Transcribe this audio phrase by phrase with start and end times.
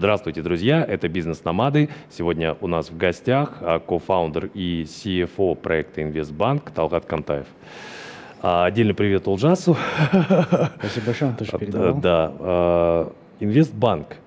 [0.00, 0.84] Здравствуйте, друзья!
[0.88, 1.88] Это «Бизнес-номады».
[2.08, 7.48] Сегодня у нас в гостях а, кофаундер и CFO проекта «Инвестбанк» Талгат Кантаев.
[8.40, 9.76] А, отдельный привет Олжасу.
[10.78, 11.94] Спасибо большое, он тоже передавал.
[11.96, 13.08] Да,
[13.40, 14.18] «Инвестбанк»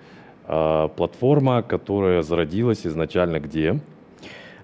[0.46, 3.79] а,– платформа, которая зародилась изначально где?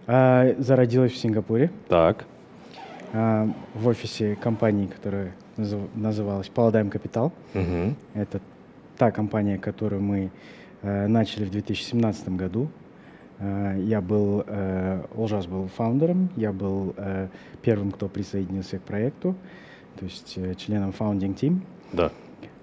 [0.07, 1.71] Зародилась в Сингапуре.
[1.87, 2.25] Так.
[3.13, 7.31] В офисе компании, которая называлась Paladime Capital.
[7.53, 7.95] Угу.
[8.15, 8.41] Это
[8.97, 12.69] та компания, которую мы Э, начали в 2017 году.
[13.39, 16.95] Э, я был, э, Олжас был фаундером, я был
[17.61, 19.35] первым, кто присоединился к проекту,
[19.99, 21.61] то есть членом founding team.
[21.93, 22.11] Да.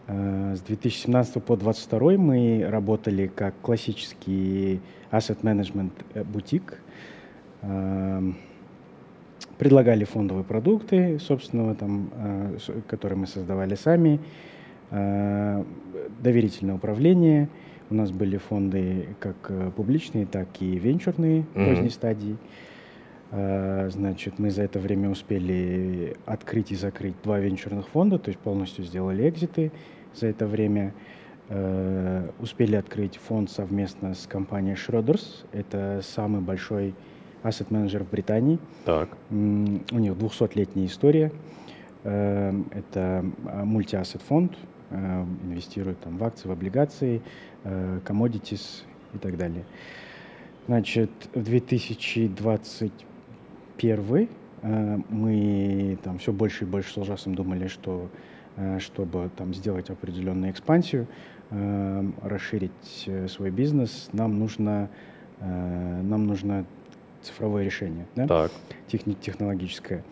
[0.07, 5.93] С 2017 по 2022 мы работали как классический asset management
[6.25, 6.79] бутик.
[9.57, 12.11] Предлагали фондовые продукты, собственно, там,
[12.87, 14.21] которые мы создавали сами,
[14.91, 17.49] доверительное управление–
[17.95, 21.69] у нас были фонды как э, публичные, так и венчурные mm-hmm.
[21.69, 22.37] поздней стадии.
[23.31, 28.41] А, значит, мы за это время успели открыть и закрыть два венчурных фонда, то есть
[28.41, 29.71] полностью сделали экзиты
[30.15, 30.93] за это время.
[31.49, 35.45] А, успели открыть фонд совместно с компанией Schroders.
[35.53, 36.95] Это самый большой
[37.45, 38.59] asset менеджер в Британии.
[38.85, 39.09] Так.
[39.31, 41.31] У них 200-летняя история.
[42.03, 43.25] А, это
[43.65, 44.53] мульти-ассет фонд,
[45.45, 47.23] инвестируют там, в акции, в облигации,
[47.65, 48.83] Э, commodities
[49.15, 49.65] и так далее.
[50.67, 54.29] Значит, в 2021
[54.63, 58.11] э, мы там все больше и больше с ужасом думали, что
[58.57, 61.07] э, чтобы там сделать определенную экспансию,
[61.51, 64.89] расширить свой бизнес, нам нужно,
[65.41, 66.65] нам нужно
[67.23, 68.27] цифровое решение, да?
[68.27, 68.51] так.
[68.89, 70.03] Техни- технологическое.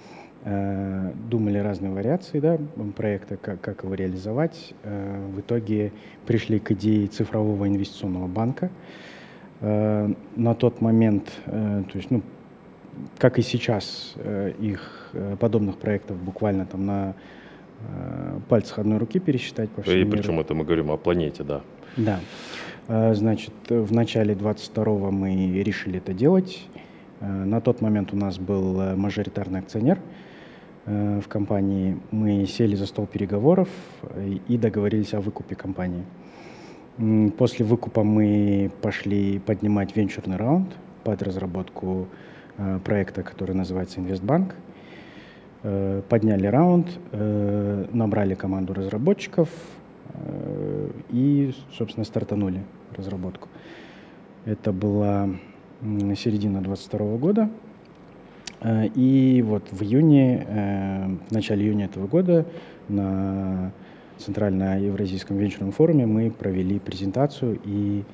[0.44, 2.58] Э, думали разные вариации да,
[2.96, 4.74] проекта, как, как его реализовать.
[4.82, 5.92] Э, в итоге
[6.26, 8.68] пришли к идее цифрового инвестиционного банка.
[9.60, 12.22] Э, на тот момент, то есть, ну,
[13.18, 14.16] как и сейчас,
[14.58, 17.14] их подобных проектов буквально там на
[18.48, 21.62] пальцах одной руки пересчитать по всему И причем это мы говорим о планете, да.
[21.96, 22.20] Да.
[23.14, 26.68] Значит, в начале 22-го мы решили это делать.
[27.20, 29.98] На тот момент у нас был мажоритарный акционер–
[30.84, 33.68] в компании, мы сели за стол переговоров
[34.02, 36.04] э, и договорились о выкупе компании.
[37.38, 42.08] После выкупа мы пошли поднимать венчурный раунд под разработку
[42.58, 44.54] э, проекта, который называется «Инвестбанк».
[46.08, 49.48] Подняли раунд, набрали команду разработчиков
[51.08, 52.64] и, собственно, стартанули
[52.96, 53.46] разработку.
[54.44, 55.28] Это была
[56.16, 57.48] середина 22 года.
[58.62, 62.46] Э, и вот в июне, э, в начале июня этого года
[62.88, 63.72] на
[64.18, 68.04] Центрально-Евразийском венчурном форуме мы провели презентацию и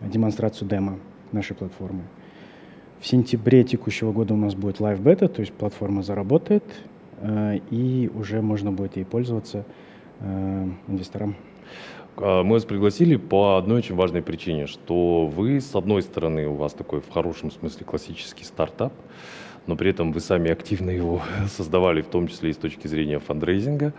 [0.00, 0.98] демонстрацию демо
[1.32, 2.02] нашей платформы.
[3.00, 6.64] В сентябре текущего года у нас будет live бета, то есть платформа заработает,
[7.20, 9.64] э, и уже можно будет ей пользоваться
[10.88, 11.36] инвесторам.
[12.16, 16.72] Мы вас пригласили по одной очень важной причине, что вы, с одной стороны, у вас
[16.72, 18.94] такой в хорошем смысле классический стартап,
[19.66, 23.18] но при этом вы сами активно его создавали, в том числе и с точки зрения
[23.18, 23.92] фандрейзинга,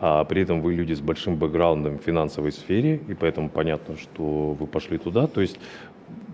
[0.00, 4.56] а при этом вы люди с большим бэкграундом в финансовой сфере, и поэтому понятно, что
[4.58, 5.26] вы пошли туда.
[5.26, 5.58] То есть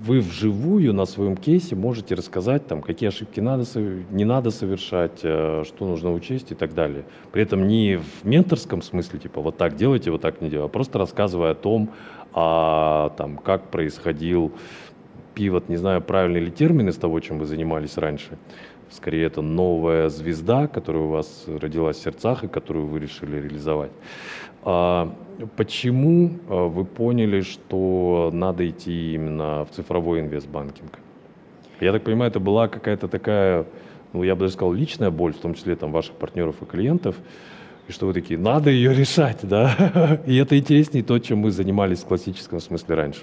[0.00, 3.65] вы вживую на своем кейсе можете рассказать, там, какие ошибки надо,
[4.11, 7.05] не надо совершать, э, что нужно учесть и так далее.
[7.33, 10.69] При этом не в менторском смысле, типа вот так делайте, вот так не делайте, а
[10.69, 11.91] просто рассказывая о том,
[12.34, 14.53] а, там, как происходил
[15.34, 18.39] пивот, не знаю, правильный ли термин из того, чем вы занимались раньше,
[18.94, 23.91] скорее это новая звезда, которая у вас родилась в сердцах и которую вы решили реализовать.
[24.62, 25.15] А
[25.56, 30.99] почему а, вы поняли, что надо идти именно в цифровой инвестбанкинг?
[31.81, 33.66] Я так понимаю, это была какая-то такая,
[34.12, 37.16] ну, я бы даже сказал, личная боль, в том числе там ваших партнеров и клиентов,
[37.88, 40.19] и что вы такие, надо ее решать, да?
[40.26, 43.21] И это интереснее то, чем мы занимались в классическом смысле раньше.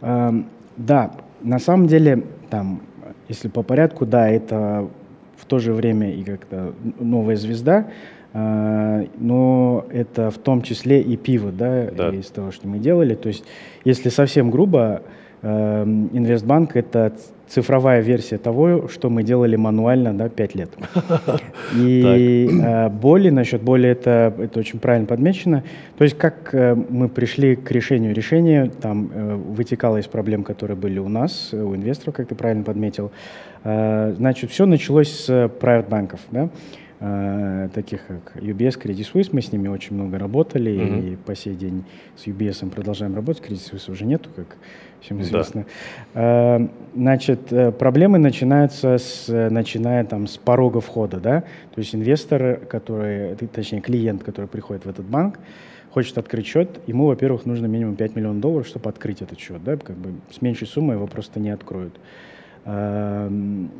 [0.00, 0.46] Эм,
[0.76, 1.10] да,
[1.42, 2.82] на самом деле, там,
[3.28, 4.88] если по порядку, да, это
[5.36, 7.88] в то же время и как-то новая звезда,
[8.32, 13.14] э, но это в том числе и пиво, да, да, из того, что мы делали.
[13.14, 13.44] То есть,
[13.84, 15.02] если совсем грубо,
[15.42, 17.12] э, Инвестбанк это
[17.48, 20.70] цифровая версия того, что мы делали мануально да, 5 лет.
[21.76, 25.62] И э, боли, насчет боли это, это очень правильно подмечено.
[25.98, 30.76] То есть как э, мы пришли к решению решения, там э, вытекало из проблем, которые
[30.76, 33.10] были у нас, у инвесторов, как ты правильно подметил.
[33.62, 36.20] Значит, все началось с private банков.
[36.30, 36.50] Да?
[37.04, 41.12] Э, таких как UBS, Credit Suisse, мы с ними очень много работали, mm-hmm.
[41.12, 41.84] и по сей день
[42.16, 44.56] с UBS продолжаем работать, Credit Suisse уже нету, как
[45.00, 45.66] всем известно.
[46.14, 46.58] Да.
[46.58, 52.56] Э, значит, э, проблемы начинаются с, начиная там с порога входа, да, то есть инвестор,
[52.68, 55.38] который, точнее клиент, который приходит в этот банк,
[55.90, 59.76] хочет открыть счет, ему, во-первых, нужно минимум 5 миллионов долларов, чтобы открыть этот счет, да,
[59.76, 61.94] как бы с меньшей суммой его просто не откроют.
[62.66, 63.70] Эм,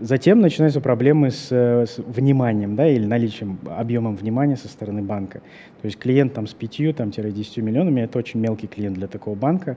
[0.00, 5.40] затем начинаются проблемы с, с вниманием, да, или наличием, объемом внимания со стороны банка.
[5.82, 7.10] То есть клиент там с 5-10 там,
[7.64, 9.76] миллионами, это очень мелкий клиент для такого банка,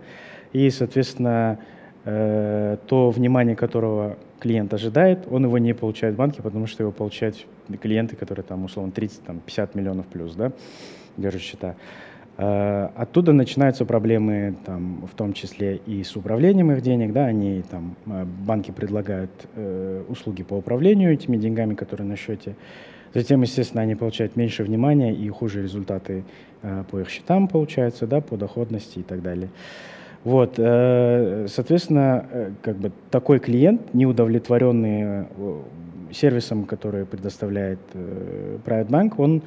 [0.53, 1.59] и, соответственно,
[2.05, 6.93] э, то внимание, которого клиент ожидает, он его не получает в банке, потому что его
[6.93, 7.35] получают
[7.81, 10.53] клиенты, которые там, условно, 30-50 миллионов плюс, да,
[11.17, 11.75] держат счета.
[12.35, 17.13] Оттуда начинаются проблемы, там, в том числе и с управлением их денег.
[17.13, 22.55] Да, они, там, э, банки предлагают э, услуги по управлению этими деньгами, которые на счете.
[23.13, 26.23] Затем, естественно, они получают меньше внимания и хуже результаты
[26.63, 29.49] э, по их счетам получаются, да, по доходности и так далее.
[30.23, 35.27] Вот, э, соответственно, э, как бы такой клиент, неудовлетворенный
[36.13, 39.41] сервисом, который предоставляет Private Bank, он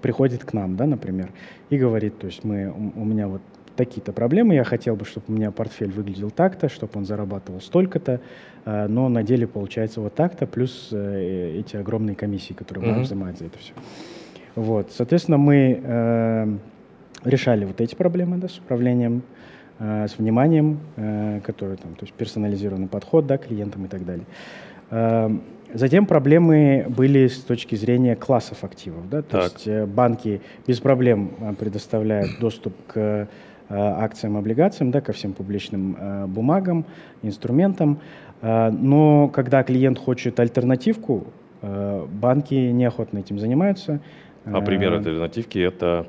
[0.00, 1.30] приходит к нам, да, например,
[1.68, 3.42] и говорит, то есть мы, у, меня вот
[3.76, 8.20] такие-то проблемы, я хотел бы, чтобы у меня портфель выглядел так-то, чтобы он зарабатывал столько-то,
[8.64, 13.02] но на деле получается вот так-то, плюс эти огромные комиссии, которые банк mm-hmm.
[13.02, 13.74] взимает за это все.
[14.54, 16.58] Вот, соответственно, мы
[17.24, 19.22] решали вот эти проблемы да, с управлением,
[19.78, 24.26] э, с вниманием, э, которые там, то есть персонализированный подход да, клиентам и так далее.
[24.90, 25.30] Э,
[25.74, 29.08] затем проблемы были с точки зрения классов активов.
[29.08, 29.22] Да?
[29.22, 29.42] То так.
[29.44, 33.26] есть э, банки без проблем э, предоставляют доступ к э,
[33.68, 35.96] акциям, облигациям, да, ко всем публичным
[36.26, 36.84] бумагам,
[37.22, 38.00] инструментам.
[38.42, 41.28] Но когда клиент хочет альтернативку,
[41.62, 44.00] банки неохотно этим занимаются.
[44.44, 46.08] А пример альтернативки это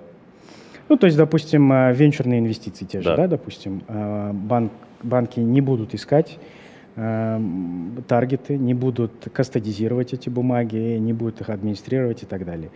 [0.89, 4.71] ну, то есть, допустим, венчурные инвестиции те же, да, да допустим, банк,
[5.03, 6.39] банки не будут искать
[6.95, 12.69] таргеты, не будут кастодизировать эти бумаги, не будут их администрировать и так далее.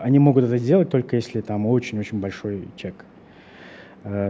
[0.00, 2.94] Они могут это сделать только если там очень-очень большой чек.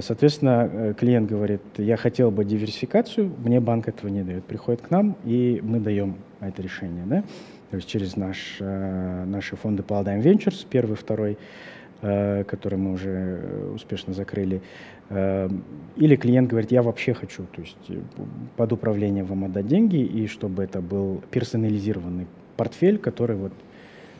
[0.00, 4.44] Соответственно, клиент говорит, я хотел бы диверсификацию, мне банк этого не дает.
[4.44, 7.04] Приходит к нам, и мы даем это решение.
[7.06, 7.22] Да?
[7.70, 11.38] То есть через наш, наши фонды Paladine Ventures, первый, второй,
[12.00, 14.62] Э, который мы уже э, успешно закрыли.
[15.10, 15.48] Э,
[15.96, 17.76] или клиент говорит, я вообще хочу, то есть
[18.56, 22.26] под управление вам отдать деньги, и чтобы это был персонализированный
[22.56, 23.52] портфель, который вот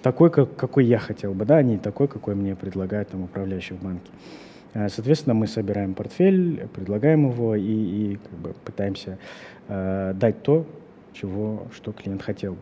[0.02, 3.75] такой, как, какой я хотел бы, да, а не такой, какой мне предлагает там управляющий
[3.75, 4.11] в банке.
[4.75, 9.19] Соответственно, мы собираем портфель, предлагаем его и, и как бы пытаемся
[9.69, 10.67] э, дать то,
[11.14, 12.61] чего, что клиент хотел бы.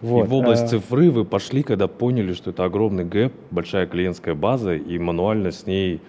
[0.00, 0.26] Вот.
[0.26, 0.68] И в область а...
[0.68, 5.66] цифры вы пошли, когда поняли, что это огромный гэп, большая клиентская база, и мануально с
[5.66, 6.00] ней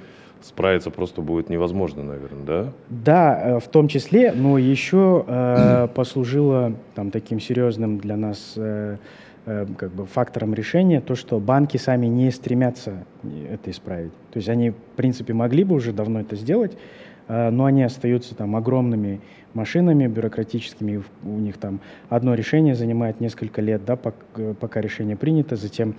[0.46, 2.74] справиться просто будет невозможно, наверное, да?
[2.90, 8.98] Да, э, в том числе, но еще э, послужило там таким серьезным для нас э,
[9.46, 13.06] э, как бы фактором решения то, что банки сами не стремятся
[13.52, 14.12] это исправить.
[14.32, 16.78] То есть они, в принципе, могли бы уже давно это сделать,
[17.28, 19.22] э, но они остаются там огромными
[19.56, 21.02] машинами бюрократическими.
[21.24, 25.96] У них там одно решение занимает несколько лет, да, пока решение принято, затем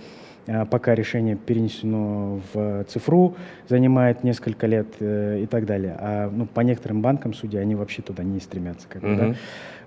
[0.69, 3.35] пока решение перенесено в цифру,
[3.67, 5.95] занимает несколько лет э, и так далее.
[5.99, 8.87] А ну, по некоторым банкам, судя, они вообще туда не стремятся.
[8.87, 9.29] Как бы, uh-huh.
[9.29, 9.35] да?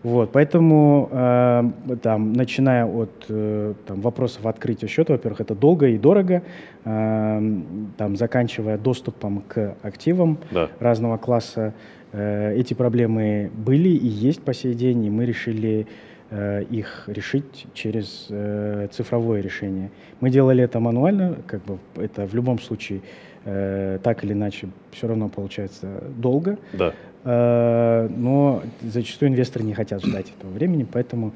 [0.02, 1.70] Вот, поэтому э,
[2.02, 6.42] там, начиная от э, там, вопросов открытия счета, во-первых, это долго и дорого,
[6.84, 7.60] э,
[7.96, 10.68] там, заканчивая доступом к активам да.
[10.78, 11.74] разного класса,
[12.12, 15.86] Э, эти проблемы были и есть по сей день, и мы решили
[16.30, 19.90] их решить через э, цифровое решение.
[20.20, 23.00] Мы делали это мануально, как бы это в любом случае
[23.42, 26.58] так или иначе все равно получается долго.
[26.74, 26.92] Да.
[27.24, 31.32] Но зачастую инвесторы не хотят ждать этого времени, поэтому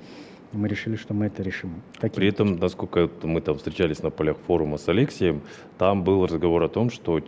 [0.52, 1.70] мы решили, что мы это решим.
[1.98, 5.40] Таким При этом, насколько мы там встречались на полях форума с Алексеем,
[5.78, 7.20] там был разговор о том, что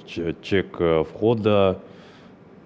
[0.42, 0.78] чек
[1.11, 1.80] входа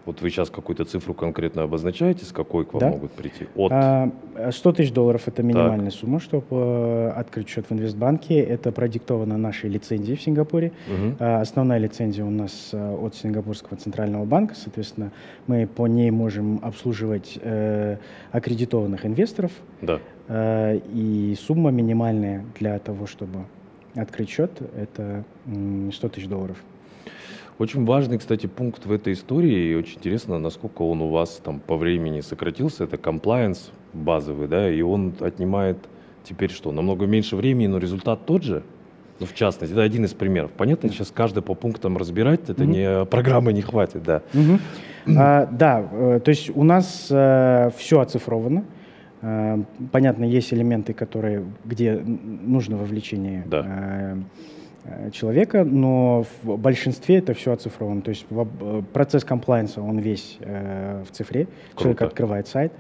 [0.07, 2.89] вот вы сейчас какую-то цифру конкретно обозначаете, с какой к вам да?
[2.89, 3.47] могут прийти?
[3.55, 3.71] От...
[3.71, 6.01] 100 а, тысяч долларов– это минимальная так.
[6.01, 8.41] сумма, чтобы э, открыть счет в инвестбанке.
[8.41, 10.73] Это продиктовано нашей лицензией в Сингапуре.
[10.89, 11.17] Угу.
[11.25, 14.55] Основная лицензия у нас э, от Сингапурского центрального банка.
[14.55, 15.13] Соответственно,
[15.47, 17.99] мы по ней можем обслуживать э,
[18.33, 19.53] аккредитованных инвесторов.
[19.83, 20.01] Да.
[20.33, 23.47] И сумма минимальная для того, чтобы
[23.97, 25.25] открыть счет– это
[25.93, 26.57] 100 тысяч долларов.
[27.61, 31.61] Очень важный, кстати, пункт в этой истории, и очень интересно, насколько он у вас там
[31.61, 35.77] по времени сократился, это compliance базовый, да, и он отнимает
[36.25, 38.63] теперь что, намного меньше времени, но результат тот же?
[39.19, 40.53] Ну, в частности, это один из примеров.
[40.53, 43.01] Понятно, сейчас каждый по пунктам разбирать, это mm-hmm.
[43.01, 44.23] не программы не хватит, да.
[44.33, 44.61] Mm-hmm.
[45.19, 48.65] А, да, э, то есть у нас э, все оцифровано.
[49.21, 49.63] Э,
[49.93, 53.67] понятно, есть элементы, которые, где нужно вовлечение да.
[53.67, 54.23] э, э
[55.13, 58.03] человека, но в большинстве это все оцифровано.
[58.03, 58.27] То есть
[58.93, 61.47] процесс комплайенса, он весь э, в цифре.
[61.75, 61.83] Круто.
[61.83, 62.73] Человек открывает сайт,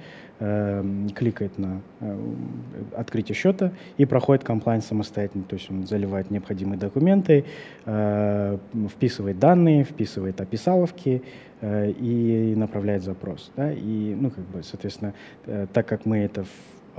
[0.42, 2.18] Эм, кликает на э,
[2.96, 5.44] открытие счета и проходит комплайнс самостоятельно.
[5.44, 7.44] То есть он заливает необходимые документы,
[7.84, 8.56] э,
[8.88, 11.22] вписывает данные, вписывает описаловки
[11.60, 13.52] э, и направляет запрос.
[13.54, 13.70] Да?
[13.70, 15.12] И, ну, как бы, соответственно,
[15.74, 16.46] так как мы это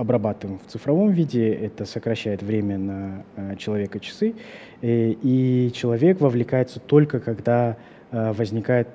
[0.02, 4.34] обрабатываем в цифровом виде, это сокращает время на человека часы,
[4.82, 7.76] и человек вовлекается только когда
[8.12, 8.88] Э, возникает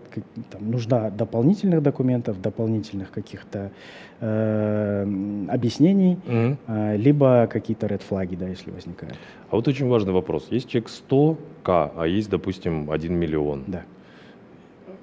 [0.51, 3.71] там, нужда дополнительных документов, дополнительных каких-то
[4.19, 6.57] э, объяснений, mm-hmm.
[6.67, 9.17] э, либо какие-то red флаги, да, если возникают.
[9.49, 10.47] А вот очень важный вопрос.
[10.51, 13.63] Есть чек 100к, а есть, допустим, 1 миллион.
[13.65, 13.81] Да.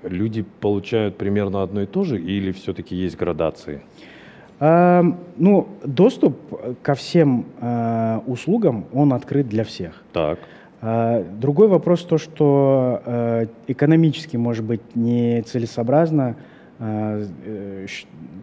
[0.05, 3.83] Люди получают примерно одно и то же или все-таки есть градации?
[3.83, 4.14] Э,
[4.61, 6.37] ну, доступ
[6.83, 10.03] ко всем э, услугам, он открыт для всех.
[10.13, 10.39] Так.
[10.87, 16.37] А, другой вопрос то, что э, экономически, может быть, нецелесообразно
[16.79, 17.87] э,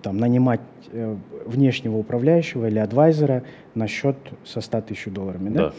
[0.01, 1.15] там, нанимать э,
[1.45, 3.43] внешнего управляющего или адвайзера
[3.75, 5.49] на счет со 100 тысяч долларами.
[5.49, 5.59] Да?
[5.59, 5.73] Да.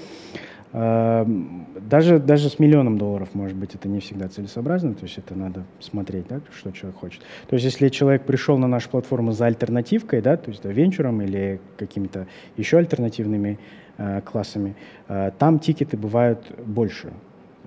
[0.73, 5.65] Даже, даже с миллионом долларов, может быть, это не всегда целесообразно, то есть это надо
[5.81, 7.21] смотреть, да, что человек хочет.
[7.49, 11.21] То есть если человек пришел на нашу платформу за альтернативкой, да, то есть да, венчуром
[11.21, 12.27] или какими-то
[12.57, 13.59] еще альтернативными
[13.99, 14.75] Э, классами,
[15.09, 17.13] э, там тикеты бывают больше.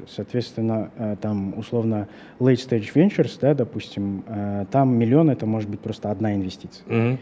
[0.07, 2.07] Соответственно, э, там условно
[2.39, 4.23] late stage ventures, да, допустим,
[4.71, 6.85] там миллион это может быть просто одна инвестиция.
[6.87, 7.17] Mm-hmm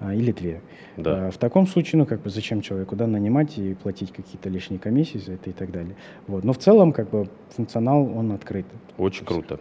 [0.00, 0.60] или две.
[0.96, 1.30] Да.
[1.30, 5.18] В таком случае, ну, как бы, зачем человеку, да, нанимать и платить какие-то лишние комиссии
[5.18, 5.96] за это и так далее.
[6.26, 6.44] Вот.
[6.44, 8.66] Но в целом, как бы, функционал, он открыт.
[8.96, 9.58] Очень круто.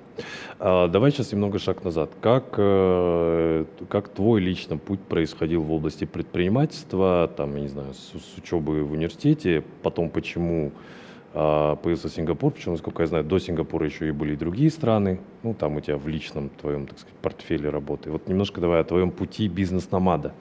[0.60, 2.12] А, давай сейчас немного шаг назад.
[2.22, 8.14] Как, э, как твой лично путь происходил в области предпринимательства, там, я не знаю, с,
[8.20, 10.98] с учебы в университете, потом почему а,
[11.38, 15.54] появился Сингапур, причем, насколько я знаю, до Сингапура еще и были и другие страны, ну,
[15.54, 18.10] там у тебя в личном твоем, так сказать, портфеле работы.
[18.10, 20.34] Вот немножко давай о твоем пути бизнес-номада.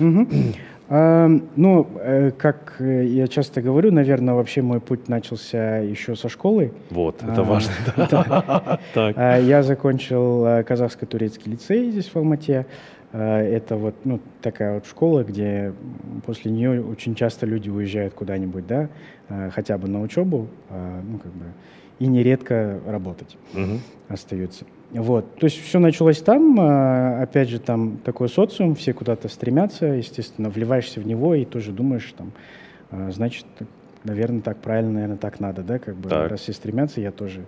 [0.00, 0.26] Угу.
[0.90, 6.30] А, ну, э, как э, я часто говорю, наверное, вообще мой путь начался еще со
[6.30, 6.72] школы.
[6.88, 7.72] Вот, это а, важно.
[8.94, 12.64] А, я закончил э, казахско-турецкий лицей здесь в Алмате.
[13.12, 15.72] Это вот ну, такая вот школа, где
[16.26, 18.90] после нее очень часто люди уезжают куда-нибудь, да,
[19.50, 21.46] хотя бы на учебу, ну, как бы,
[21.98, 23.80] и нередко работать угу.
[24.08, 24.64] остаются.
[24.90, 25.36] Вот.
[25.36, 30.48] То есть все началось там, а, опять же, там такой социум, все куда-то стремятся, естественно,
[30.48, 32.32] вливаешься в него и тоже думаешь, там,
[32.90, 33.46] а, значит,
[34.04, 36.30] наверное, так правильно, наверное, так надо, да, как бы, так.
[36.30, 37.40] раз все стремятся, я тоже.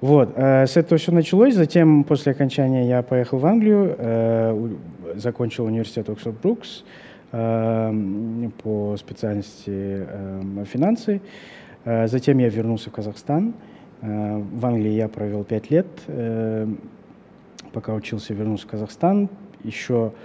[0.00, 4.78] Вот, а, с этого все началось, затем после окончания я поехал в Англию,
[5.14, 6.84] закончил университет Оксфорд Брукс
[7.30, 10.06] по специальности
[10.66, 11.20] финансы,
[11.84, 13.54] затем я вернулся в Казахстан,
[14.04, 16.66] Э, в Англии я провел пять лет, э,
[17.72, 19.30] пока учился, вернулся в Казахстан.
[19.62, 20.18] Еще э,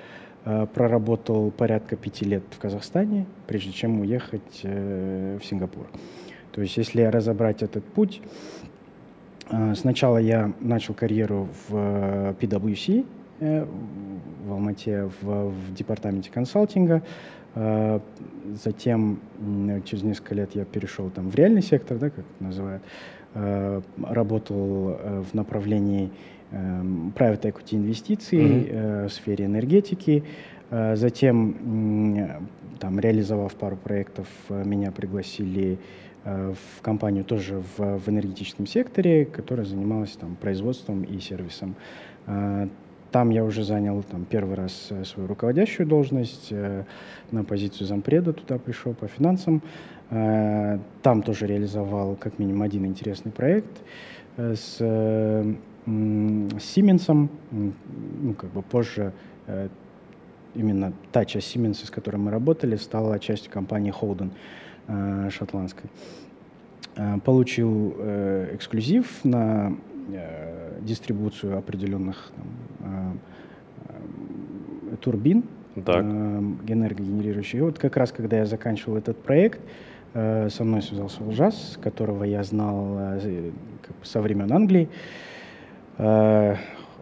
[0.43, 5.87] проработал порядка пяти лет в Казахстане, прежде чем уехать в Сингапур.
[6.51, 8.21] То есть, если разобрать этот путь,
[9.75, 13.05] сначала я начал карьеру в PwC,
[13.39, 17.03] в Алмате, в, в департаменте консалтинга.
[17.55, 19.19] Затем,
[19.85, 22.83] через несколько лет, я перешел там в реальный сектор, да, как это называют.
[23.35, 26.09] Э, работал э, в направлении
[26.51, 29.07] private equity инвестиций mm-hmm.
[29.07, 30.23] в сфере энергетики.
[30.71, 32.37] Затем,
[32.79, 35.77] там, реализовав пару проектов, меня пригласили
[36.25, 41.75] в компанию тоже в, в энергетическом секторе, которая занималась там, производством и сервисом.
[43.11, 46.53] Там я уже занял там, первый раз свою руководящую должность,
[47.31, 49.63] на позицию зампреда туда пришел по финансам.
[50.09, 53.71] Э, там тоже реализовал как минимум один интересный проект
[54.37, 54.77] э, с
[56.57, 57.29] Siemens.
[57.51, 59.13] Ну, как бы позже
[59.47, 59.69] э,
[60.55, 64.31] именно та часть Siemens, с которой мы работали, стала частью компании Holden
[65.29, 65.87] шотландской.
[67.23, 67.91] Получил
[68.53, 69.71] эксклюзив на
[70.81, 72.31] дистрибуцию определенных
[72.79, 73.19] там,
[74.99, 75.43] турбин
[75.85, 76.03] так.
[76.03, 77.59] энергогенерирующих.
[77.59, 79.59] И вот как раз, когда я заканчивал этот проект,
[80.13, 84.89] Э, со мной связался ужас, которого я знал э, как бы со времен Англии.
[85.99, 86.55] Э,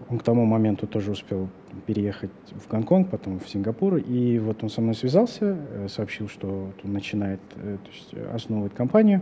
[0.09, 1.49] Он к тому моменту тоже успел
[1.85, 3.97] переехать в Гонконг, потом в Сингапур.
[3.97, 8.73] И вот он со мной связался, э, сообщил, что он начинает, э, то есть основывает
[8.73, 9.21] компанию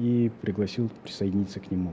[0.00, 1.92] и пригласил присоединиться к нему.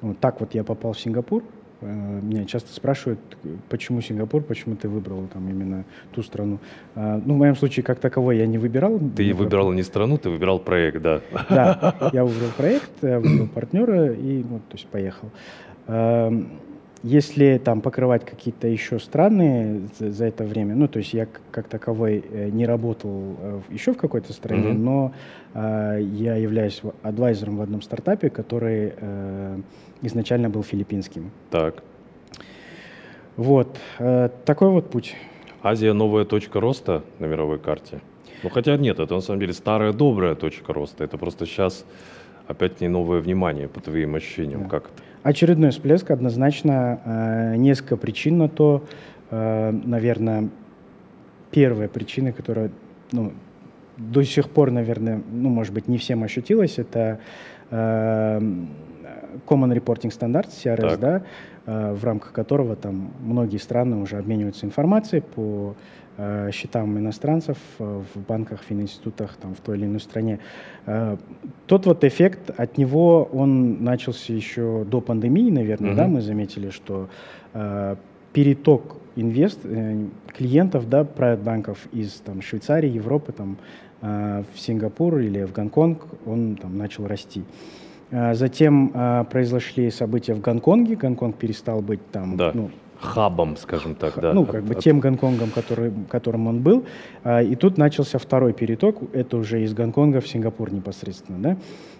[0.00, 1.44] Вот так вот я попал в Сингапур.
[1.80, 3.20] Меня часто спрашивают,
[3.68, 6.58] почему Сингапур, почему ты выбрал там именно ту страну.
[6.96, 8.98] Ну, в моем случае, как таковой, я не выбирал.
[9.14, 11.20] Ты выбирал не страну, ты выбирал проект, да.
[11.50, 15.30] Да, я выбрал проект, выбрал партнера и, ну, то есть, поехал.
[17.02, 21.68] Если там покрывать какие-то еще страны за, за это время, ну, то есть я как
[21.68, 24.78] таковой э, не работал э, еще в какой-то стране, mm-hmm.
[24.78, 25.12] но
[25.54, 29.60] э, я являюсь адвайзером в одном стартапе, который э,
[30.02, 31.30] изначально был филиппинским.
[31.50, 31.84] Так.
[33.36, 33.78] Вот.
[34.00, 35.14] Э, такой вот путь.
[35.62, 38.00] Азия новая точка роста на мировой карте.
[38.42, 41.04] Ну, хотя нет, это на самом деле старая добрая точка роста.
[41.04, 41.84] Это просто сейчас
[42.46, 44.64] опять не новое внимание по твоим ощущениям.
[44.64, 44.68] Да.
[44.68, 45.02] Как это?
[45.22, 48.84] Очередной всплеск, однозначно, э, несколько причин на то.
[49.30, 50.48] Э, наверное,
[51.50, 52.70] первая причина, которая
[53.12, 53.32] ну,
[53.96, 57.18] до сих пор, наверное, ну, может быть, не всем ощутилась, это
[57.70, 58.40] э,
[59.48, 61.00] Common Reporting Standards, CRS, так.
[61.00, 61.22] да,
[61.66, 65.74] в рамках которого там многие страны уже обмениваются информацией по
[66.52, 70.38] счетам иностранцев э, в банках, в институтах там, в той или иной стране.
[70.86, 71.16] Э,
[71.66, 75.96] тот вот эффект, от него он начался еще до пандемии, наверное, mm-hmm.
[75.96, 77.08] да, мы заметили, что
[78.32, 79.60] переток инвест,
[80.26, 83.56] клиентов, да, private банков из там, Швейцарии, Европы, там,
[84.02, 87.44] в Сингапур или в Гонконг, он там начал расти.
[88.10, 88.90] Затем
[89.30, 92.50] произошли события в Гонконге, Гонконг перестал быть там, да.
[92.52, 94.32] ну, хабом, скажем так, да.
[94.32, 96.84] Ну, как бы тем Гонконгом, который, которым он был.
[97.24, 101.56] А, и тут начался второй переток, это уже из Гонконга в Сингапур непосредственно, да.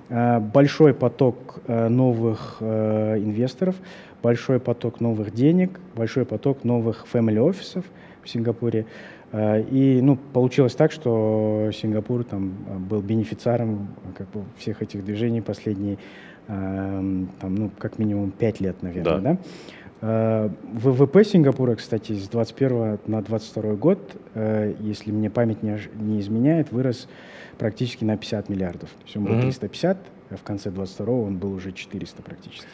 [0.09, 3.77] А, большой поток а, новых инвесторов,
[4.23, 7.85] большой поток новых денег, большой поток новых family офисов
[8.23, 8.87] в Сингапуре.
[9.35, 12.53] И ну, получилось так, что Сингапур там,
[12.89, 15.99] был бенефициаром как бы, всех этих движений последние,
[16.47, 19.19] там, ну, как минимум пять лет, наверное.
[19.19, 19.33] Да.
[19.33, 19.39] Да?
[20.03, 23.99] Э, ВВП Сингапура, кстати, с 21 на 22 год,
[24.35, 27.09] э, если мне память не, не изменяет, вырос
[27.59, 28.91] практически на 50 миллиардов.
[28.91, 29.43] То есть он был mm-hmm.
[29.43, 29.99] 350,
[30.31, 32.67] а в конце 22 он был уже 400 практически.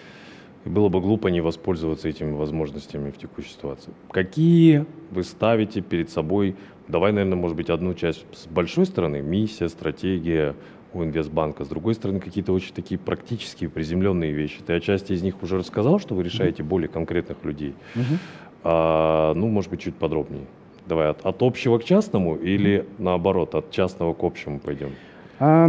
[0.64, 3.92] И было бы глупо не воспользоваться этими возможностями в текущей ситуации.
[4.10, 6.56] Какие вы ставите перед собой,
[6.88, 10.54] давай, наверное, может быть, одну часть с большой стороны, миссия, стратегия,
[10.94, 11.64] у Инвестбанка.
[11.64, 14.60] С другой стороны, какие-то очень такие практические, приземленные вещи.
[14.66, 16.66] Ты о части из них уже рассказал, что вы решаете mm-hmm.
[16.66, 17.74] более конкретных людей.
[17.94, 18.18] Mm-hmm.
[18.64, 20.44] А, ну, может быть, чуть подробнее.
[20.86, 22.86] Давай от, от общего к частному или mm-hmm.
[22.98, 24.90] наоборот, от частного к общему пойдем?
[25.38, 25.68] А,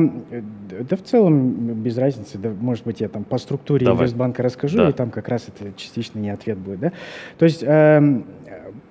[0.69, 4.03] да в целом без разницы, да, может быть, я там по структуре Давай.
[4.03, 4.89] Инвестбанка расскажу, да.
[4.89, 6.79] и там как раз это частично не ответ будет.
[6.79, 6.91] Да?
[7.39, 8.21] То есть э,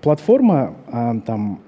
[0.01, 1.61] платформа э, там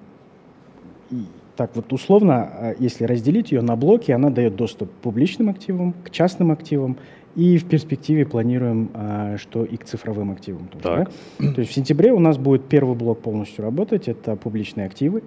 [1.57, 5.95] так вот условно, э, если разделить ее на блоки, она дает доступ к публичным активам,
[6.05, 6.97] к частным активам,
[7.37, 11.09] и в перспективе планируем, э, что и к цифровым активам тоже.
[11.39, 11.53] Да?
[11.53, 15.23] То есть в сентябре у нас будет первый блок полностью работать, это публичные активы.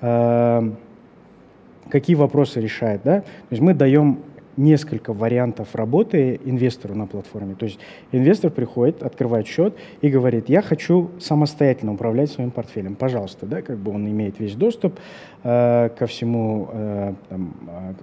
[0.00, 0.70] Э,
[1.88, 3.20] какие вопросы решает, да?
[3.20, 4.20] То есть мы даем
[4.56, 7.54] несколько вариантов работы инвестору на платформе.
[7.54, 7.78] То есть
[8.12, 12.94] инвестор приходит, открывает счет и говорит, я хочу самостоятельно управлять своим портфелем.
[12.94, 14.98] Пожалуйста, да, как бы он имеет весь доступ
[15.42, 17.94] э, ко всему э, там, э,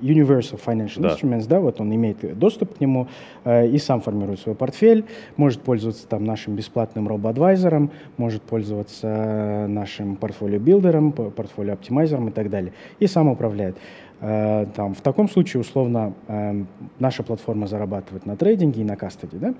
[0.00, 1.08] Universal Financial да.
[1.08, 3.08] Instruments, да, вот он имеет доступ к нему
[3.44, 5.04] э, и сам формирует свой портфель,
[5.36, 13.06] может пользоваться там нашим бесплатным робо-адвайзером, может пользоваться нашим портфолио-билдером, портфолио-оптимайзером и так далее, и
[13.06, 13.76] сам управляет.
[14.20, 16.64] Э, там, в таком случае, условно, э,
[16.98, 19.38] наша платформа зарабатывает на трейдинге и на кастоде.
[19.38, 19.54] Да?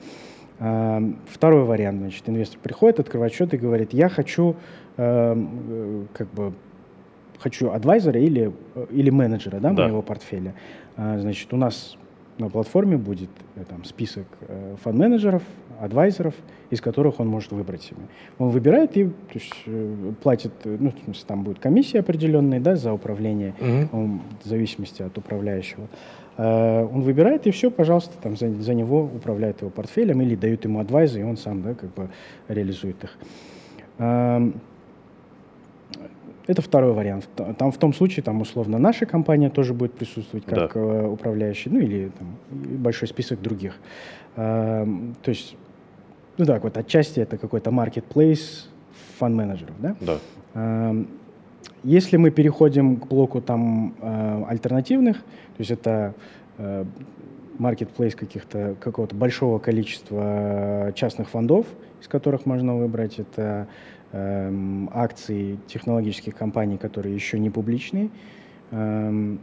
[0.58, 4.56] Э, второй вариант, значит, инвестор приходит, открывает счет и говорит, я хочу
[4.96, 6.54] как бы
[7.38, 8.52] хочу адвайзера или,
[8.90, 9.84] или менеджера да, да.
[9.84, 10.54] моего портфеля.
[10.96, 11.96] Значит, у нас
[12.38, 13.30] на платформе будет
[13.68, 14.26] там, список
[14.82, 15.42] фан-менеджеров,
[15.80, 16.34] адвайзеров,
[16.70, 18.00] из которых он может выбрать себе.
[18.38, 20.92] Он выбирает и то есть, э, платит, э, ну,
[21.26, 23.88] там будет комиссия определенная да, за управление, mm-hmm.
[23.92, 25.88] он, в зависимости от управляющего.
[26.36, 30.64] Э, он выбирает, и все, пожалуйста, там за, за него управляет его портфелем или дают
[30.64, 32.10] ему адвайзы, и он сам да, как бы
[32.48, 33.16] реализует их.
[33.98, 34.54] Эм,
[36.48, 37.28] это второй вариант.
[37.58, 41.08] Там в том случае, там условно наша компания тоже будет присутствовать как да.
[41.08, 43.74] управляющий, ну или там, большой список других.
[44.36, 45.56] Эм, то есть
[46.38, 48.66] ну так вот, отчасти это какой-то marketplace
[49.18, 49.96] фан-менеджеров, да?
[50.00, 50.18] Да.
[50.54, 51.08] Эм,
[51.84, 56.14] если мы переходим к блоку там э, альтернативных, то есть это
[57.58, 61.66] маркетплейс каких-то, какого-то большого количества частных фондов,
[62.00, 63.18] из которых можно выбрать.
[63.18, 63.68] Это
[64.12, 68.10] э, акции технологических компаний, которые еще не публичные.
[68.70, 69.36] Э,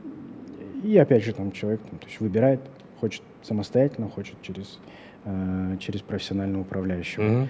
[0.83, 2.61] и опять же, там человек там, то есть выбирает,
[2.99, 4.79] хочет самостоятельно, хочет через,
[5.25, 7.23] э, через профессионального управляющего.
[7.23, 7.47] Mm-hmm.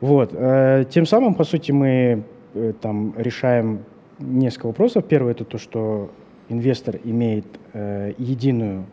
[0.00, 0.30] Вот.
[0.34, 3.84] Э, тем самым, по сути, мы э, там решаем
[4.18, 5.04] несколько вопросов.
[5.06, 6.10] Первый это то, что
[6.48, 8.84] инвестор имеет э, единую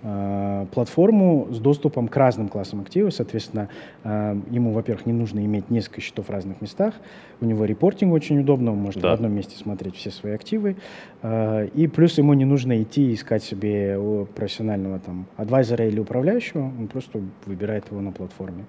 [0.00, 3.12] платформу с доступом к разным классам активов.
[3.14, 3.68] Соответственно,
[4.04, 6.94] э, ему, во-первых, не нужно иметь несколько счетов в разных местах.
[7.40, 9.10] У него репортинг очень удобно, он может да.
[9.10, 10.76] в одном месте смотреть все свои активы.
[11.22, 13.98] Э, и плюс ему не нужно идти искать себе
[14.36, 18.66] профессионального там адвайзера или управляющего, он просто выбирает его на платформе.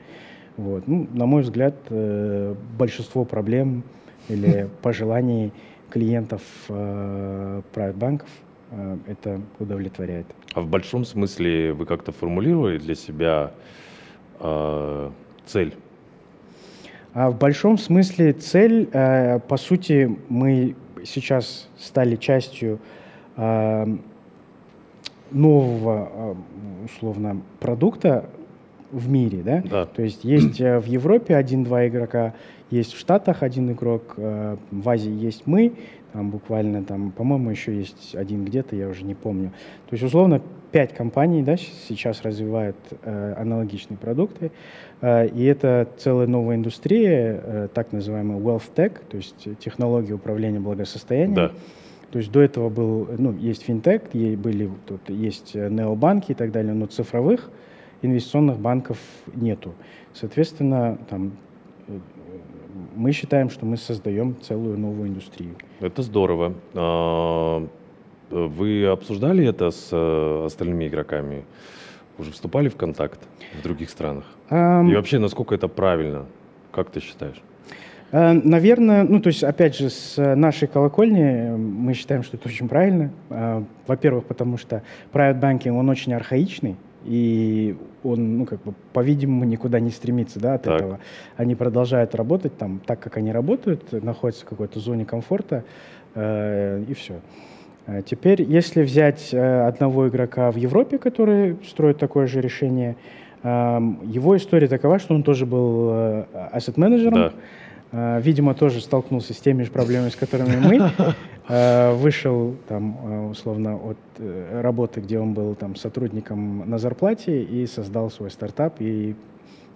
[0.57, 0.87] Вот.
[0.87, 1.75] Ну, на мой взгляд,
[2.77, 3.83] большинство проблем
[4.29, 5.53] или пожеланий
[5.89, 8.48] клиентов private банков Э,
[9.07, 10.27] это удовлетворяет.
[10.53, 13.51] А в большом смысле вы как-то формулировали для себя
[14.39, 15.09] э,
[15.45, 15.75] цель?
[17.13, 22.79] А в большом смысле цель, э, по сути, мы сейчас стали частью
[23.35, 23.97] э,
[25.31, 26.35] нового, э,
[26.85, 28.29] условно, продукта
[28.91, 29.63] в мире, да?
[29.69, 29.85] да.
[29.85, 32.33] То есть есть э, в Европе один-два игрока,
[32.69, 35.73] есть в Штатах один игрок, э, в Азии есть мы,
[36.13, 39.51] там буквально там, по-моему, еще есть один где-то, я уже не помню.
[39.89, 40.41] То есть, условно,
[40.71, 44.51] пять компаний да, сейчас развивают э, аналогичные продукты,
[45.01, 50.59] э, и это целая новая индустрия, э, так называемый wealth tech, то есть технологии управления
[50.59, 51.35] благосостоянием.
[51.35, 51.51] Да.
[52.11, 56.73] То есть до этого был, ну, есть финтех, были, тут есть необанки и так далее,
[56.73, 57.51] но цифровых
[58.01, 58.97] инвестиционных банков
[59.35, 59.75] нету.
[60.13, 61.33] Соответственно, там
[62.95, 65.55] мы считаем, что мы создаем целую новую индустрию.
[65.79, 66.53] Это здорово.
[66.73, 67.67] А,
[68.29, 71.45] вы обсуждали это с э, остальными игроками?
[72.17, 73.19] Уже вступали в контакт
[73.59, 74.25] в других странах?
[74.49, 76.25] Um, И вообще, насколько это правильно?
[76.71, 77.41] Как ты считаешь?
[78.11, 82.67] Э, наверное, ну то есть, опять же, с нашей колокольни мы считаем, что это очень
[82.67, 83.11] правильно.
[83.29, 89.45] Э, во-первых, потому что private banking, он очень архаичный, и он, ну, как бы, по-видимому,
[89.45, 90.75] никуда не стремится, да, от так.
[90.75, 90.99] этого.
[91.37, 95.63] Они продолжают работать там так, как они работают, находятся в какой-то зоне комфорта,
[96.15, 97.21] э, и все.
[97.87, 102.95] Э, теперь, если взять э, одного игрока в Европе, который строит такое же решение,
[103.43, 107.33] э, его история такова, что он тоже был э, asset-менеджером, да
[107.91, 110.91] видимо, тоже столкнулся с теми же проблемами, с которыми мы.
[111.47, 113.97] Э, вышел там, э, условно, от
[114.51, 119.15] работы, где он был там сотрудником на зарплате и создал свой стартап и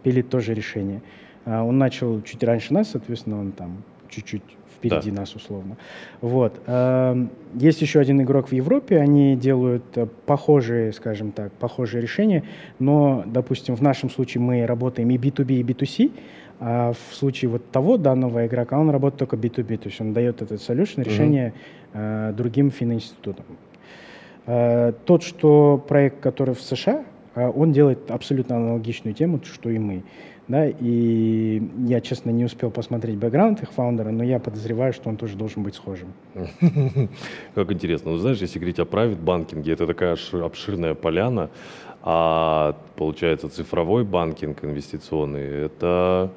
[0.04, 1.02] пилит тоже решение.
[1.46, 4.44] Он начал чуть раньше нас, соответственно, он там чуть-чуть
[4.84, 5.22] впереди да.
[5.22, 5.78] нас условно.
[6.22, 6.62] Вот.
[7.54, 9.84] Есть еще один игрок в Европе, они делают
[10.26, 12.44] похожие, скажем так, похожие решения,
[12.80, 16.12] но, допустим, в нашем случае мы работаем и B2B, и B2C,
[16.60, 20.42] а в случае вот того данного игрока он работает только B2B, то есть он дает
[20.42, 21.54] этот solution, решение
[21.94, 22.30] mm-hmm.
[22.30, 23.46] э, другим фининститутам.
[24.46, 27.04] Э, тот, что проект, который в США,
[27.36, 30.04] э, он делает абсолютно аналогичную тему, что и мы.
[30.50, 35.16] Да, и я, честно, не успел посмотреть бэкграунд их фаундера, но я подозреваю, что он
[35.16, 36.10] тоже должен быть схожим.
[37.56, 38.12] Как интересно.
[38.12, 41.50] Ну, знаешь, если говорить о private банкинге, это такая обширная поляна,
[42.04, 46.32] а получается цифровой банкинг инвестиционный, это...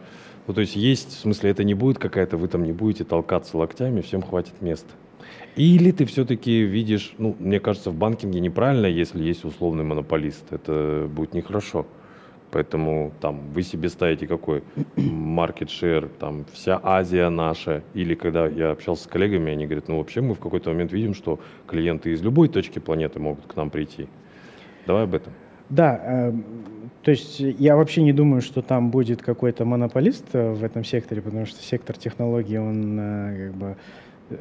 [0.46, 3.58] Ну, то есть есть, в смысле, это не будет какая-то, вы там не будете толкаться
[3.58, 4.92] локтями, всем хватит места.
[5.56, 10.52] Или ты все-таки видишь, ну, мне кажется, в банкинге неправильно, если есть условный монополист.
[10.52, 11.86] Это будет нехорошо.
[12.52, 14.62] Поэтому там вы себе ставите какой
[14.96, 17.82] market share, там вся Азия наша.
[17.94, 21.14] Или когда я общался с коллегами, они говорят, ну вообще мы в какой-то момент видим,
[21.14, 24.08] что клиенты из любой точки планеты могут к нам прийти.
[24.86, 25.32] Давай об этом.
[25.68, 26.32] Да, э,
[27.06, 31.22] то есть я вообще не думаю, что там будет какой-то монополист э, в этом секторе,
[31.22, 33.76] потому что сектор технологий, он э, как бы...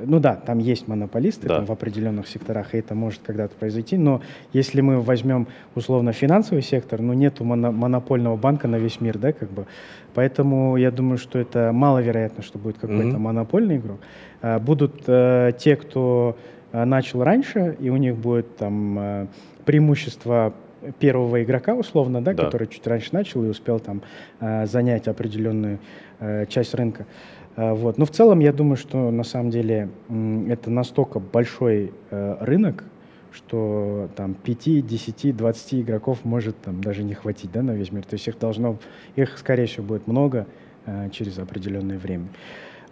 [0.08, 1.58] Ну да, там есть монополисты да.
[1.58, 6.64] там, в определенных секторах, и это может когда-то произойти, но если мы возьмем условно финансовый
[6.64, 9.68] сектор, ну нету моно монопольного банка на весь мир, да, как бы.
[10.16, 13.20] Поэтому я думаю, что это маловероятно, что будет какой-то mm-hmm.
[13.20, 14.00] монопольный игрок.
[14.42, 16.36] А, будут э, те, кто
[16.72, 19.28] начал раньше, и у них будет там э,
[19.66, 20.54] преимущество
[21.00, 22.46] первого игрока, условно, да, да.
[22.46, 24.02] который чуть раньше начал и успел там
[24.40, 25.80] э, занять определенную
[26.20, 27.06] э, часть рынка.
[27.56, 27.98] Э, вот.
[27.98, 29.90] Но в целом я думаю, что на самом деле
[30.50, 32.84] это настолько большой рынок,
[33.32, 38.04] что там 5, 10, 20 игроков может там даже не хватить да, на весь мир.
[38.06, 38.78] То есть их должно,
[39.16, 40.48] их, скорее всего, будет много
[41.12, 42.28] через определенное время.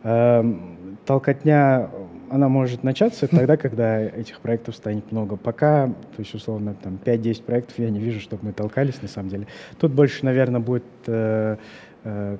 [0.03, 1.89] Эм, толкотня,
[2.29, 5.35] она может начаться тогда, когда этих проектов станет много.
[5.35, 9.29] Пока, то есть, условно, там 5-10 проектов я не вижу, чтобы мы толкались, на самом
[9.29, 9.47] деле.
[9.79, 11.57] Тут больше, наверное, будет, э,
[12.03, 12.37] э,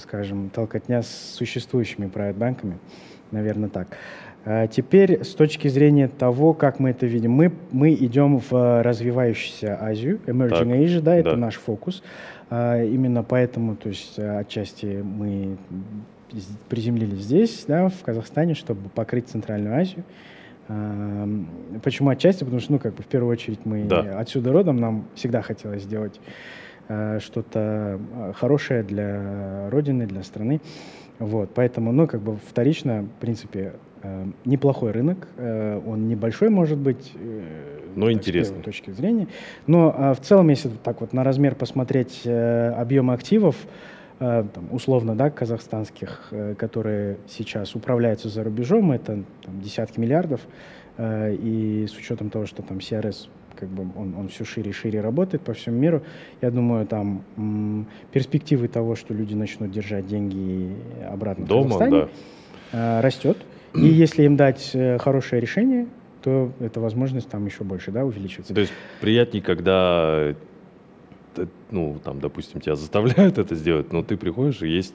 [0.00, 2.78] скажем, толкотня с существующими проект-банками.
[3.30, 3.88] Наверное, так.
[4.44, 9.78] А теперь с точки зрения того, как мы это видим, мы, мы идем в развивающуюся
[9.80, 11.36] Азию, Emerging так, Asia, да, это да.
[11.36, 12.02] наш фокус.
[12.48, 15.58] А, именно поэтому, то есть отчасти мы
[16.68, 20.04] приземлились здесь, да, в Казахстане, чтобы покрыть Центральную Азию.
[20.68, 21.28] А,
[21.82, 22.44] почему отчасти?
[22.44, 24.18] Потому что, ну, как бы в первую очередь мы да.
[24.18, 26.20] отсюда родом, нам всегда хотелось сделать
[26.88, 30.60] а, что-то а, хорошее для родины, для страны.
[31.18, 33.74] Вот, поэтому, ну, как бы вторично, в принципе,
[34.46, 35.28] неплохой рынок.
[35.36, 37.42] Он небольшой, может быть, э,
[37.94, 38.62] но интересный.
[38.62, 39.28] с точки зрения.
[39.66, 43.66] Но в целом, если так вот на размер посмотреть э, объема активов, Э,
[44.20, 50.42] там, условно, да, казахстанских, э, которые сейчас управляются за рубежом, это там, десятки миллиардов,
[50.98, 54.72] э, и с учетом того, что там CRS как бы он, он все шире и
[54.72, 56.02] шире работает по всему миру.
[56.40, 60.74] Я думаю, там м, перспективы того, что люди начнут держать деньги
[61.10, 62.08] обратно Дома, в Казахстане,
[62.72, 63.02] да.
[63.02, 63.38] растет.
[63.74, 65.88] И если им дать хорошее решение,
[66.22, 68.54] то эта возможность там еще больше да, увеличивается.
[68.54, 70.34] То есть приятнее, когда
[71.70, 74.94] ну, там, допустим, тебя заставляют это сделать, но ты приходишь и есть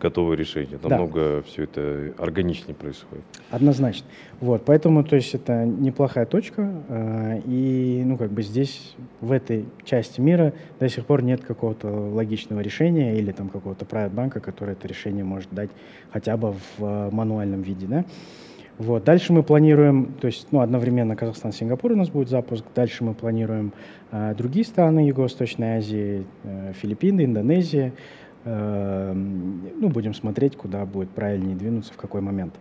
[0.00, 0.78] готовое решение.
[0.82, 1.42] Намного да.
[1.42, 3.24] все это органичнее происходит.
[3.50, 4.06] Однозначно.
[4.40, 9.64] Вот, поэтому, то есть, это неплохая точка, э, и, ну, как бы здесь, в этой
[9.84, 14.86] части мира до сих пор нет какого-то логичного решения или там какого-то прайват-банка, который это
[14.86, 15.70] решение может дать
[16.12, 18.04] хотя бы в э, мануальном виде, да.
[18.78, 19.04] Вот.
[19.04, 22.64] Дальше мы планируем, то есть ну, одновременно Казахстан, Сингапур у нас будет запуск.
[22.74, 23.72] Дальше мы планируем
[24.12, 27.92] э, другие страны Юго-Восточной Азии, э, Филиппины, Индонезия.
[28.46, 32.54] Э, ну, будем смотреть, куда будет правильнее двинуться, в какой момент.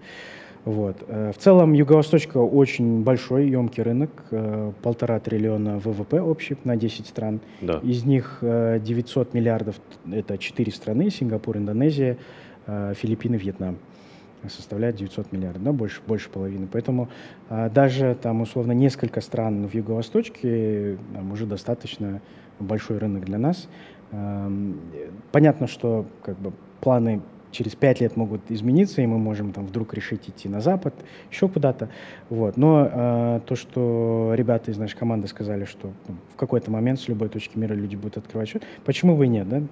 [0.63, 1.04] Вот.
[1.08, 7.06] Э, в целом Юго-Восточка очень большой, емкий рынок, э, полтора триллиона ВВП общий на 10
[7.08, 7.39] стран.
[7.62, 7.80] Да.
[7.84, 9.75] Из них 900 миллиардов–
[10.12, 12.17] это 4 страны, Сингапур, Индонезия,
[12.65, 13.78] Филиппины, Вьетнам
[14.49, 16.67] составляет 900 миллиардов, да, больше, больше половины.
[16.71, 17.10] Поэтому
[17.49, 22.21] а, даже там условно несколько стран в Юго-Восточке там, уже достаточно
[22.60, 23.67] большой рынок для нас.
[24.12, 24.51] А,
[25.31, 27.21] понятно, что как бы планы
[27.55, 30.93] через пять лет могут измениться, и мы можем там вдруг решить идти на Запад,
[31.31, 31.89] еще куда-то.
[32.29, 32.58] Вот.
[32.58, 37.08] Но э, то, что ребята из нашей команды сказали, что ну, в какой-то момент с
[37.08, 39.63] любой точки мира люди будут открывать счет, почему бы и нет, да?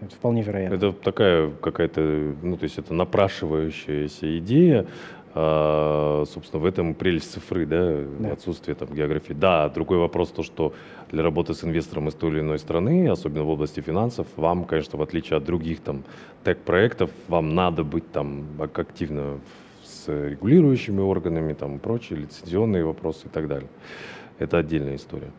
[0.00, 0.74] Это вполне вероятно.
[0.74, 4.86] Это такая какая-то, ну, то есть это напрашивающаяся идея,
[5.34, 9.32] а, собственно, в этом прелесть цифры, да, да, отсутствие там географии.
[9.32, 10.72] Да, другой вопрос то, что
[11.10, 14.98] для работы с инвестором из той или иной страны, особенно в области финансов, вам, конечно,
[14.98, 16.04] в отличие от других там
[16.44, 19.40] тег-проектов, вам надо быть там активно
[19.84, 23.68] с регулирующими органами, там прочие лицензионные вопросы и так далее.
[24.38, 25.30] Это отдельная история.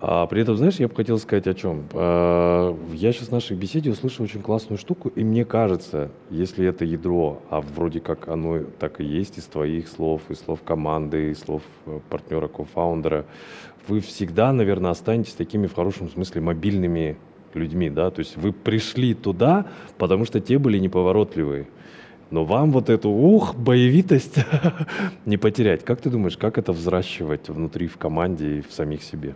[0.00, 1.84] А при этом, знаешь, я бы хотел сказать о чем.
[1.92, 6.84] А, я сейчас в нашей беседе услышал очень классную штуку, и мне кажется, если это
[6.84, 11.40] ядро, а вроде как оно так и есть из твоих слов, из слов команды, из
[11.40, 13.24] слов э, партнера, кофаундера,
[13.88, 17.16] вы всегда, наверное, останетесь такими в хорошем смысле мобильными
[17.54, 21.66] людьми, да, то есть вы пришли туда, потому что те были неповоротливые.
[22.30, 24.36] Но вам вот эту, ух, боевитость
[25.24, 25.82] не потерять.
[25.82, 29.34] Как ты думаешь, как это взращивать внутри в команде и в самих себе?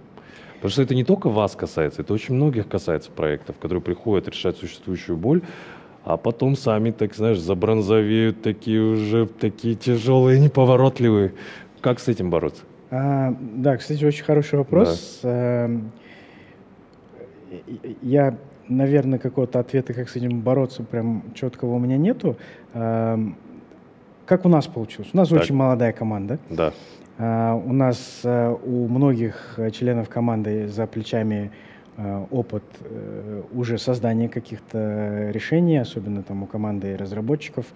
[0.63, 4.57] Потому что это не только вас касается, это очень многих касается проектов, которые приходят решать
[4.57, 5.43] существующую боль,
[6.05, 11.33] а потом сами, так знаешь, забронзовеют, такие уже, такие тяжелые, неповоротливые.
[11.81, 12.63] Как с этим бороться?
[12.93, 15.19] А, да, кстати, очень хороший вопрос.
[15.25, 15.65] Да.
[15.65, 15.91] Эм,
[18.01, 18.37] я,
[18.69, 22.37] наверное, какого-то ответа, как с этим бороться, прям четкого у меня нету.
[22.75, 23.35] Эм,
[24.27, 25.11] как у нас получилось?
[25.13, 25.41] У нас так.
[25.41, 26.39] очень молодая команда.
[26.51, 26.73] Да.
[27.25, 31.53] А, у нас э, у многих членов команды за плечами
[31.97, 37.67] э, опыт э, уже создания каких-то решений, особенно там у команды разработчиков.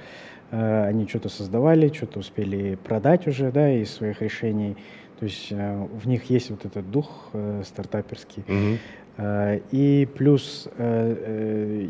[0.50, 4.76] Они что-то создавали, что-то успели продать уже, да, из своих решений.
[5.18, 7.30] То есть в них есть вот этот дух
[7.64, 8.44] стартаперский.
[8.46, 9.62] Mm-hmm.
[9.72, 10.68] И плюс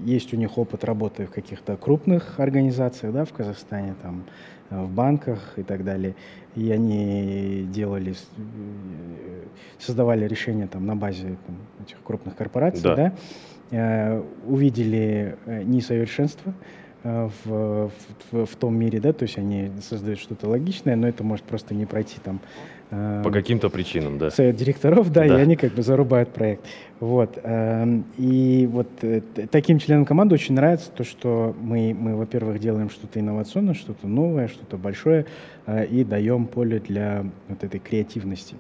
[0.07, 4.25] есть у них опыт работы в каких-то крупных организациях, да, в Казахстане, там,
[4.71, 6.15] в банках и так далее
[6.57, 9.45] и они делали, э,
[9.79, 13.13] создавали решения там на базе там, этих крупных корпораций, да, да?
[13.71, 16.55] Э, увидели э, несовершенство,
[17.05, 17.91] э, в,
[18.33, 21.75] в, в том мире, да, то есть они создают что-то логичное, но это может просто
[21.75, 22.41] не пройти там.
[22.91, 24.31] Э, По каким-то причинам, да.
[24.31, 26.65] Совет директоров, да, да, и они как бы зарубают проект.
[27.01, 27.39] Вот.
[27.43, 27.85] Э,
[28.17, 33.19] и вот э, таким членам команды очень нравится то, что мы, мы во-первых, делаем что-то
[33.19, 35.27] инновационное, что-то новое, что-то большое,
[35.67, 38.57] э, и даем поле для вот этой креативности.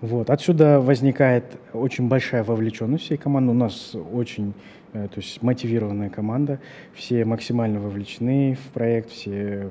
[0.00, 0.30] Вот.
[0.30, 3.50] Отсюда возникает очень большая вовлеченность всей команды.
[3.50, 4.54] У нас очень
[4.92, 6.60] э, то есть мотивированная команда,
[6.94, 9.70] все максимально вовлечены в проект, все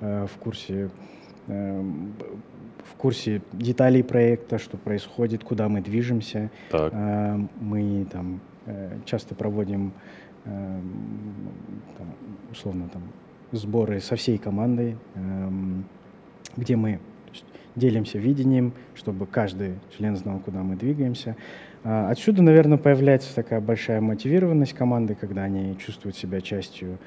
[0.00, 0.90] в курсе
[1.46, 6.50] в курсе деталей проекта, что происходит, куда мы движемся.
[6.70, 6.92] Так.
[6.94, 9.92] Э, мы там э, часто проводим
[10.44, 10.48] э,
[11.98, 12.14] там,
[12.50, 13.02] условно там
[13.52, 15.48] сборы со всей командой, э,
[16.56, 17.00] где мы
[17.76, 21.36] делимся видением, чтобы каждый член знал, куда мы двигаемся.
[21.84, 26.98] А, отсюда, наверное, появляется такая большая мотивированность команды, когда они чувствуют себя частью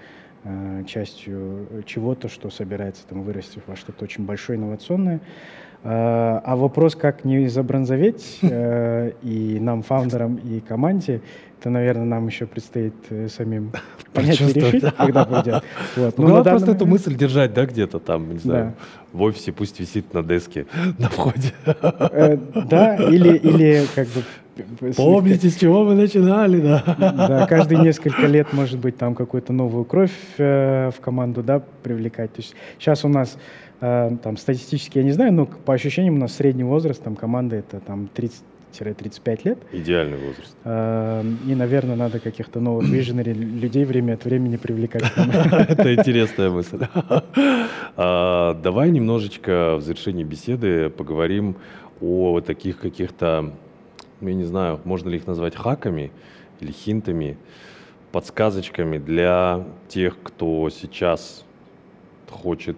[0.88, 5.20] частью чего-то, что собирается там вырасти во что-то очень большое, инновационное.
[5.82, 11.22] А, а вопрос, как не забронзоветь э, и нам, фаундерам, и команде,
[11.58, 13.72] это, наверное, нам еще предстоит э, самим
[14.14, 15.64] понять и решить, когда придет.
[15.96, 16.18] Вот.
[16.18, 18.74] Ну, главное просто эту мысль держать, да, где-то там, не знаю,
[19.14, 20.66] в офисе пусть висит на деске
[20.98, 21.54] на входе.
[21.66, 22.38] Э,
[22.70, 24.24] да, или, или как бы
[24.96, 26.84] Помните, с чего мы начинали, да?
[26.98, 32.34] Да, каждые несколько лет, может быть, там какую-то новую кровь э, в команду, да, привлекать.
[32.34, 33.38] То есть сейчас у нас
[33.82, 37.58] Э, там статистически я не знаю, но по ощущениям у нас средний возраст там команды
[37.58, 39.60] это там 30-35 лет.
[39.72, 40.56] Идеальный возраст.
[40.66, 45.04] Э, и, наверное, надо каких-то новых виженери людей время от времени привлекать.
[45.16, 46.80] Это интересная мысль.
[47.96, 51.56] А, давай немножечко в завершении беседы поговорим
[52.02, 53.54] о таких каких-то,
[54.22, 56.12] я не знаю, можно ли их назвать хаками
[56.60, 57.38] или хинтами,
[58.12, 61.46] подсказочками для тех, кто сейчас
[62.30, 62.78] хочет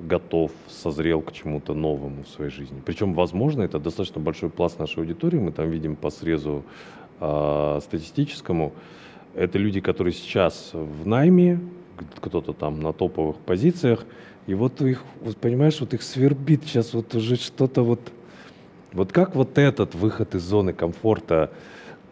[0.00, 2.80] готов, созрел к чему-то новому в своей жизни.
[2.84, 6.64] Причем, возможно, это достаточно большой пласт нашей аудитории, мы там видим по срезу
[7.20, 8.72] э, статистическому.
[9.34, 11.60] Это люди, которые сейчас в найме,
[12.20, 14.04] кто-то там на топовых позициях,
[14.46, 18.00] и вот их, вот, понимаешь, вот их свербит сейчас вот уже что-то вот,
[18.92, 21.50] вот как вот этот выход из зоны комфорта,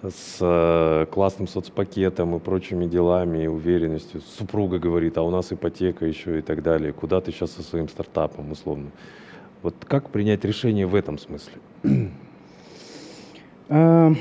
[0.03, 4.21] с э, классным соцпакетом и прочими делами, и уверенностью.
[4.21, 6.93] Супруга говорит, а у нас ипотека еще и так далее.
[6.93, 8.91] Куда ты сейчас со своим стартапом, условно?
[9.63, 11.55] Вот как принять решение в этом смысле?
[13.71, 14.15] А,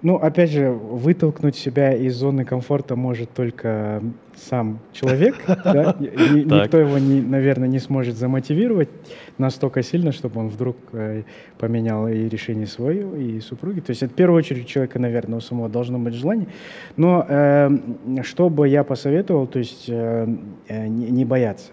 [0.00, 4.02] ну, опять же, вытолкнуть себя из зоны комфорта может только
[4.34, 5.36] сам человек.
[5.46, 8.88] Никто его, не, наверное, не сможет замотивировать
[9.36, 11.24] настолько сильно, чтобы он вдруг э,
[11.58, 13.80] поменял и решение свое, и супруги.
[13.80, 16.48] То есть, это в первую очередь, у человека, наверное, у самого должно быть желание.
[16.96, 17.70] Но э,
[18.22, 20.26] что бы я посоветовал, то есть э,
[20.68, 21.72] э не, бояться.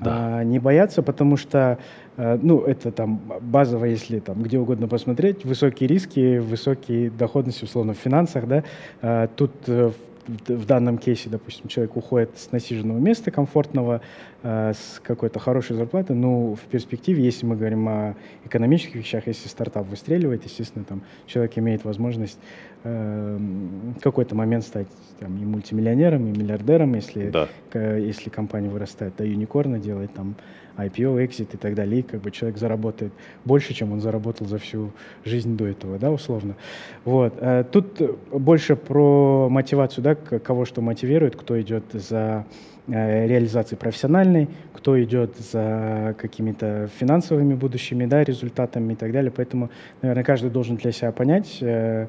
[0.00, 0.38] Да.
[0.38, 1.78] А, не бояться, потому что
[2.16, 7.98] ну, это там базово, если там где угодно посмотреть, высокие риски, высокие доходности, условно, в
[7.98, 8.64] финансах, да,
[9.00, 9.92] э, тут э,
[10.26, 14.00] в данном кейсе, допустим, человек уходит с насиженного места комфортного,
[14.42, 19.48] э, с какой-то хорошей зарплаты, ну, в перспективе, если мы говорим о экономических вещах, если
[19.48, 24.88] стартап выстреливает, естественно, там человек имеет возможность э, в какой-то момент стать
[25.20, 27.48] там, и мультимиллионером, и миллиардером, если, да.
[27.70, 30.34] к, если компания вырастает до юникорна, делает там
[30.76, 33.12] IPO, exit и так далее, и как бы человек заработает
[33.44, 34.92] больше, чем он заработал за всю
[35.24, 36.56] жизнь до этого, да, условно.
[37.04, 37.34] Вот.
[37.40, 42.46] Э, тут больше про мотивацию, да, кого что мотивирует, кто идет за
[42.86, 49.32] э, реализацией профессиональной, кто идет за какими-то финансовыми будущими да, результатами и так далее.
[49.34, 52.06] Поэтому, наверное, каждый должен для себя понять, э,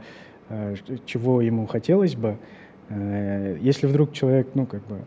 [1.05, 2.37] чего ему хотелось бы.
[2.89, 4.99] Если вдруг человек, ну, как бы,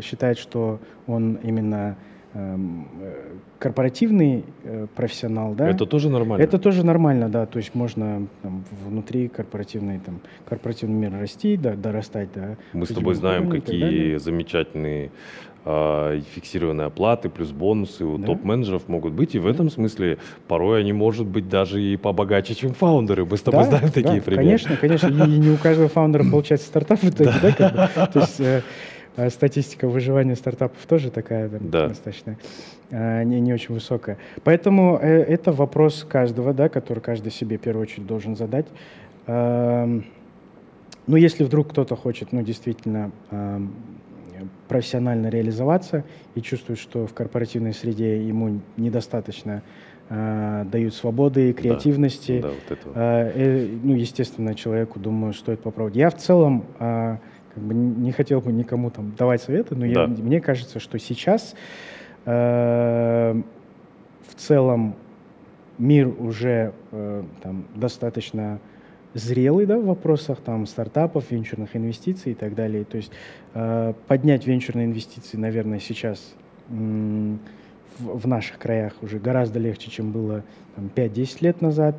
[0.00, 1.96] считает, что он именно
[2.36, 5.68] Эм, э, корпоративный э, профессионал, да.
[5.68, 6.42] Это тоже нормально.
[6.42, 7.46] Это тоже нормально, да.
[7.46, 12.56] То есть можно там, внутри корпоративной там корпоративный мир расти, да, дорастать, да.
[12.72, 15.10] Мы с тобой знаем, какие замечательные э,
[15.64, 18.26] фиксированные оплаты плюс бонусы у да?
[18.26, 22.74] топ-менеджеров могут быть, и в этом смысле порой они, может быть, даже и побогаче, чем
[22.74, 23.24] фаундеры.
[23.24, 24.44] Мы с тобой да, знаем да, такие примеры.
[24.44, 25.08] Конечно, конечно.
[25.08, 28.62] И не у каждого фаундера получается стартап в итоге, да, То есть э,
[29.16, 31.88] а статистика выживания стартапов тоже такая там, да.
[31.88, 32.36] достаточно
[32.90, 34.18] а, не, не очень высокая.
[34.42, 38.66] Поэтому э, это вопрос каждого, да, который каждый себе в первую очередь должен задать.
[39.26, 40.02] ну,
[41.06, 43.12] если вдруг кто-то хочет, ну, действительно
[44.68, 49.62] профессионально реализоваться и чувствует, что в корпоративной среде ему недостаточно
[50.08, 52.88] э, дают свободы и креативности, да, да, вот это.
[52.94, 55.96] э, э, ну, естественно, человеку, думаю, стоит попробовать.
[55.96, 57.16] Я в целом э,
[57.54, 60.02] как бы не хотел бы никому там давать советы, но да.
[60.02, 61.54] я, мне кажется, что сейчас
[62.24, 63.42] э,
[64.28, 64.96] в целом
[65.78, 68.58] мир уже э, там достаточно
[69.14, 72.84] зрелый да, в вопросах там, стартапов, венчурных инвестиций и так далее.
[72.84, 73.12] То есть
[73.54, 76.34] э, поднять венчурные инвестиции, наверное, сейчас
[76.68, 77.38] в,
[77.98, 80.42] в наших краях уже гораздо легче, чем было
[80.74, 81.96] там, 5-10 лет назад.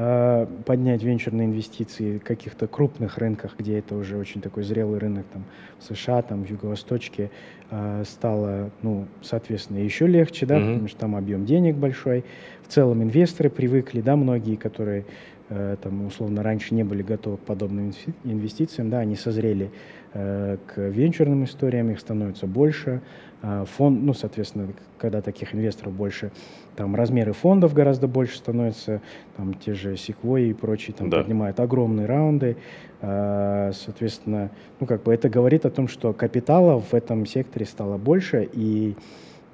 [0.00, 5.26] Э, поднять венчурные инвестиции в каких-то крупных рынках, где это уже очень такой зрелый рынок,
[5.32, 5.44] там,
[5.80, 7.32] в США, там, в Юго-Восточке,
[7.70, 10.72] э, стало, ну, соответственно, еще легче, да, mm-hmm.
[10.72, 12.24] потому что там объем денег большой.
[12.62, 15.04] В целом инвесторы привыкли, да, многие, которые
[15.48, 17.92] там, условно, раньше не были готовы к подобным
[18.24, 19.70] инвестициям, да, они созрели
[20.12, 23.00] э, к венчурным историям, их становится больше.
[23.42, 24.68] Э, фонд, ну, соответственно,
[24.98, 26.32] когда таких инвесторов больше,
[26.76, 29.00] там размеры фондов гораздо больше становятся,
[29.36, 31.18] там те же Sequoia и прочие там да.
[31.18, 32.56] поднимают огромные раунды.
[33.00, 37.96] Э, соответственно, ну, как бы это говорит о том, что капитала в этом секторе стало
[37.96, 38.96] больше, и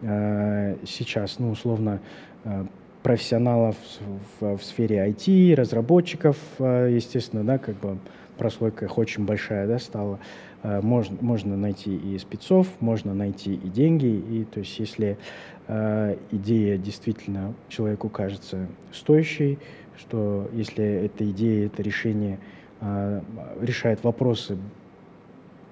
[0.01, 2.01] э, сейчас, ну, условно,
[2.45, 2.65] э,
[3.05, 3.77] профессионалов
[4.41, 7.99] в, в сфере IT, разработчиков, э, естественно, да, как бы
[8.39, 10.19] прослойка их очень большая, да, стала.
[10.63, 15.19] Э, можно, можно найти и спецов, можно найти и деньги, и то есть если
[15.69, 19.59] э, идея действительно человеку кажется стоящей,
[19.99, 22.39] что если эта идея, это решение
[22.81, 23.21] э,
[23.61, 24.57] решает вопросы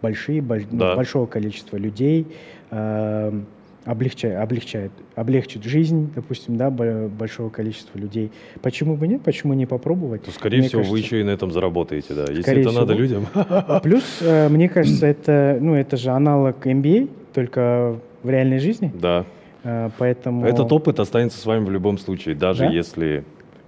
[0.03, 0.97] большие, больш, да.
[0.97, 2.27] большого количества людей,
[2.71, 3.41] э,
[3.85, 8.31] облегчает, облегчает, облегчит жизнь, допустим, да, большого количества людей.
[8.61, 9.23] Почему бы нет?
[9.23, 10.23] Почему не попробовать?
[10.25, 12.25] То, скорее мне всего, кажется, вы еще и на этом заработаете, да.
[12.33, 12.81] Если это всего.
[12.81, 13.27] надо людям.
[13.83, 18.93] Плюс, э, мне кажется, это, ну, это же аналог MBA, только в реальной жизни.
[18.95, 19.25] Да.
[19.65, 20.47] Э, поэтому...
[20.47, 22.71] Этот опыт останется с вами в любом случае, даже да?
[22.71, 23.25] если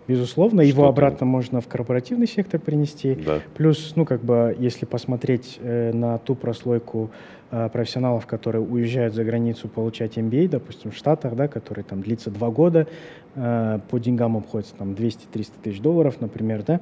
[0.07, 3.15] Безусловно, его обратно можно в корпоративный сектор принести.
[3.15, 3.41] Да.
[3.57, 7.11] Плюс, ну, как бы, если посмотреть э, на ту прослойку
[7.73, 12.51] профессионалов, которые уезжают за границу получать MBA, допустим, в Штатах, да, который там длится два
[12.51, 12.87] года,
[13.35, 16.81] э, по деньгам обходится там 200-300 тысяч долларов, например, да,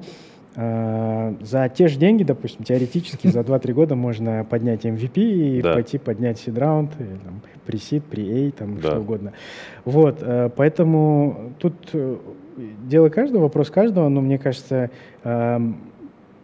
[0.55, 5.73] э, за те же деньги, допустим, теоретически за 2-3 года можно поднять MVP и да.
[5.73, 6.91] пойти поднять сид-раунд,
[7.65, 8.89] при сид, при A, там, да.
[8.89, 9.33] что угодно.
[9.85, 12.17] Вот, э, поэтому тут э,
[12.83, 14.89] дело каждого, вопрос каждого, но мне кажется,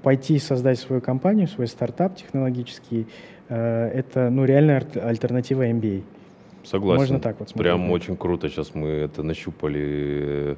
[0.02, 3.08] пойти создать свою компанию, свой стартап технологический,
[3.50, 6.04] э, это ну, реальная альтернатива MBA.
[6.64, 7.00] Согласен.
[7.00, 7.74] Можно так вот смотреть.
[7.74, 10.56] Прям очень круто сейчас мы это нащупали, э,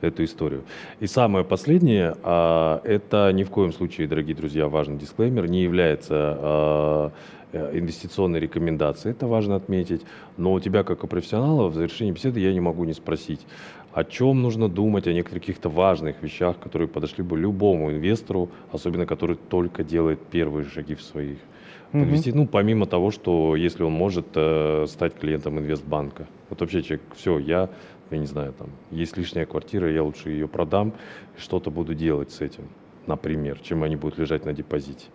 [0.00, 0.64] эту историю.
[1.00, 6.14] И самое последнее, а, это ни в коем случае, дорогие друзья, важный дисклеймер, не является
[6.14, 7.12] а,
[7.52, 10.02] э, инвестиционной рекомендацией, это важно отметить.
[10.36, 13.46] Но у тебя, как у профессионала, в завершении беседы я не могу не спросить,
[13.94, 19.06] о чем нужно думать, о некоторых каких-то важных вещах, которые подошли бы любому инвестору, особенно
[19.06, 21.38] который только делает первые шаги в своих
[21.92, 22.32] инвести...
[22.32, 26.26] Ну, помимо того, что если он может э, стать клиентом инвестбанка.
[26.50, 27.70] Вот вообще человек, все, я,
[28.10, 30.92] я не знаю, там, есть лишняя квартира, я лучше ее продам,
[31.38, 32.64] что-то буду делать с этим,
[33.06, 35.06] например, чем они будут лежать на депозите.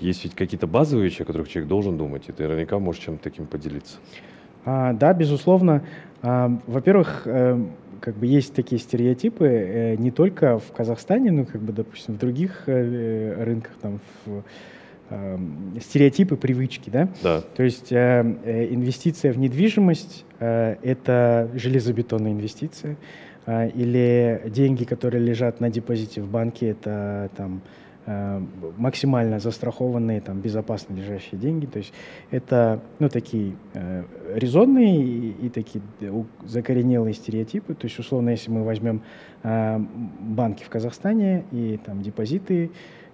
[0.00, 3.22] Есть ведь какие-то базовые вещи, о которых человек должен думать, и ты наверняка можешь чем-то
[3.22, 3.98] таким поделиться.
[4.64, 5.82] А, да, безусловно.
[6.22, 7.62] А, во-первых, э,
[8.00, 12.18] как бы есть такие стереотипы э, не только в Казахстане, но как бы, допустим, в
[12.18, 14.42] других э, рынках, там, в,
[15.80, 17.08] стереотипы, привычки, да?
[17.22, 17.42] Да.
[17.42, 22.96] То есть инвестиция в недвижимость– это железобетонная инвестиция,
[23.46, 27.83] или деньги, которые лежат на депозите в банке, это там Э,
[28.76, 31.66] максимально застрахованные, там, безопасно лежащие деньги.
[31.66, 31.92] То есть
[32.30, 35.82] это ну, такие э, резонные и, и такие
[36.44, 37.74] закоренелые стереотипы.
[37.74, 39.02] То есть, условно, если мы возьмем
[39.42, 42.70] э, банки в Казахстане и там депозиты,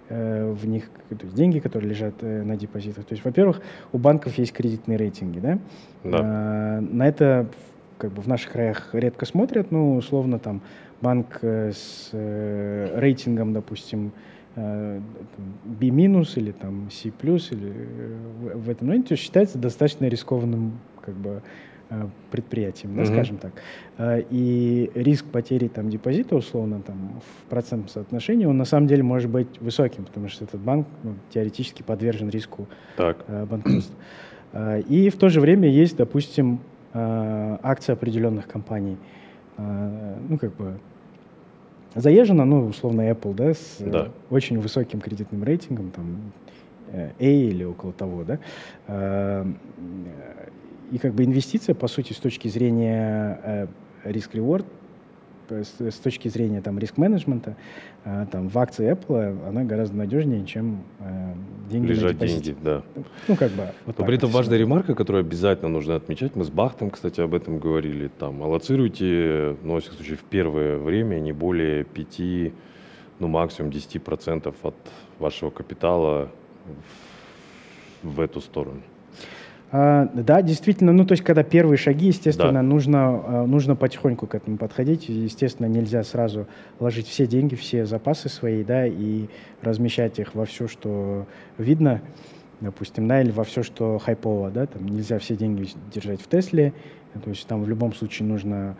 [0.09, 3.05] э, в них, то есть деньги, которые лежат э, на депозитах.
[3.05, 3.61] То есть, во-первых,
[3.93, 5.59] у банков есть кредитные рейтинги, да?
[6.03, 6.79] да.
[6.79, 7.47] Э, на это
[7.97, 10.61] как бы в наших краях редко смотрят, ну, условно, там,
[11.01, 18.69] банк э, с э, рейтингом, допустим, Э, B минус или там C или э, в
[18.69, 21.41] этом моменте считается достаточно рискованным как бы
[21.89, 23.53] э, предприятием, да, скажем так.
[24.29, 29.29] И риск потери там депозита условно там в процентном соотношении он на самом деле может
[29.29, 33.25] быть высоким, потому что этот банк ну, теоретически подвержен риску так.
[33.47, 33.95] банкротства.
[34.89, 36.59] И в то же время есть, допустим,
[36.93, 38.97] акции определенных компаний,
[39.57, 40.77] ну как бы
[41.95, 44.09] заезжена, ну, условно, Apple, да, с да.
[44.29, 46.31] очень высоким кредитным рейтингом, там,
[46.91, 48.39] э, A или около того, да,
[48.87, 49.45] э,
[50.91, 53.67] и как бы инвестиция, по сути, с точки зрения э,
[54.03, 54.65] риск-реворд,
[55.51, 57.55] с, с точки зрения там риск-менеджмента,
[58.05, 61.33] э, там в акции Apple она гораздо надежнее, чем э,
[61.69, 62.83] деньги Лежать на деньги, да.
[63.27, 63.67] Ну, как бы.
[63.85, 67.33] Вот Но при этом важная ремарка, которую обязательно нужно отмечать, мы с Бахтом, кстати, об
[67.33, 72.53] этом говорили, там, аллоцируйте, ну, во всяком случае, в первое время не более 5,
[73.19, 74.75] ну, максимум 10% от
[75.19, 76.31] вашего капитала
[78.01, 78.81] в, в эту сторону.
[79.73, 82.61] А, да, действительно, ну то есть когда первые шаги, естественно, да.
[82.61, 85.07] нужно, а, нужно потихоньку к этому подходить.
[85.07, 86.47] Естественно, нельзя сразу
[86.79, 89.27] ложить все деньги, все запасы свои, да, и
[89.61, 91.25] размещать их во все, что
[91.57, 92.01] видно,
[92.59, 96.73] допустим, да, или во все, что хайпово, да, там нельзя все деньги держать в Тесле,
[97.23, 98.77] то есть там в любом случае нужно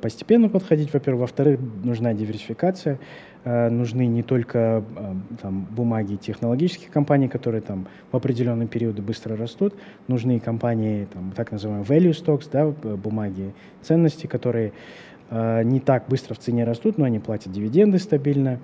[0.00, 1.22] постепенно подходить, во-первых.
[1.22, 2.98] Во-вторых, нужна диверсификация.
[3.44, 9.36] Э, нужны не только э, там, бумаги технологических компаний, которые там в определенные периоды быстро
[9.36, 9.74] растут,
[10.08, 12.66] нужны компании, там, так называемые value stocks, да,
[12.96, 13.52] бумаги
[13.82, 14.72] ценности, которые
[15.28, 18.60] э, не так быстро в цене растут, но они платят дивиденды стабильно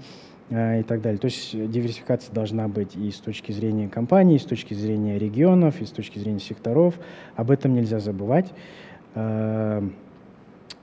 [0.50, 1.18] и так далее.
[1.20, 5.80] То есть диверсификация должна быть и с точки зрения компаний, и с точки зрения регионов,
[5.80, 6.98] и с точки зрения секторов.
[7.36, 8.52] Об этом нельзя забывать.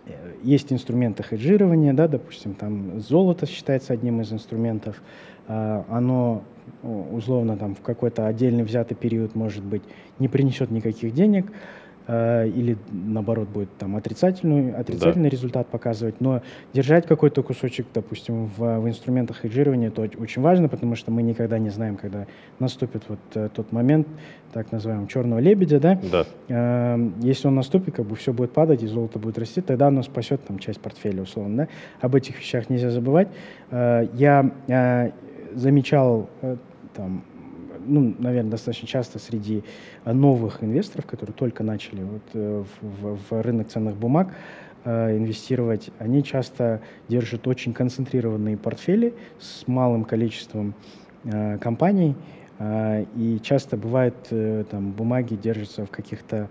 [0.08, 5.01] Э, есть инструменты хеджирования, да, допустим, там золото считается одним из инструментов,
[5.47, 6.43] а, оно
[6.84, 9.84] условно там в какой-то отдельный взятый период, может быть,
[10.20, 11.51] не принесет никаких денег,
[12.08, 15.36] Э, или наоборот будет там отрицательный, отрицательный да.
[15.36, 16.41] результат показывать, но
[16.74, 21.60] держать какой-то кусочек, допустим, в, в инструментах хеджирования, это очень важно, потому что мы никогда
[21.60, 22.26] не знаем, когда
[22.60, 24.08] наступит вот э, тот момент,
[24.53, 25.99] так называемого черного лебедя, да?
[26.10, 26.26] Да.
[26.47, 30.01] Э, если он наступит, как бы все будет падать и золото будет расти, тогда оно
[30.01, 31.68] спасет там часть портфеля, условно, да?
[31.99, 33.28] Об этих вещах нельзя забывать.
[33.70, 35.12] Э, я э,
[35.55, 36.55] замечал э,
[36.93, 37.24] там
[37.88, 39.64] ну, наверное, достаточно часто среди
[40.06, 44.34] э, новых инвесторов, которые только начали вот, э, в, в рынок ценных бумаг
[44.84, 50.74] э, инвестировать, они часто держат очень концентрированные портфели с малым количеством
[51.24, 52.16] э, компаний,
[52.60, 56.50] э, и часто бывает, э, там, бумаги держатся в каких-то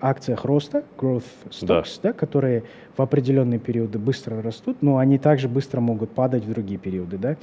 [0.00, 2.10] акциях роста, growth stocks, да.
[2.10, 2.64] Да, которые
[2.96, 7.16] в определенные периоды быстро растут, но они также быстро могут падать в другие периоды.
[7.16, 7.36] Да?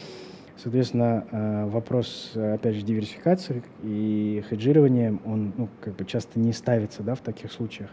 [0.57, 7.03] Соответственно, э, вопрос, опять же, диверсификации и хеджирования, он ну, как бы часто не ставится
[7.03, 7.89] да, в таких случаях.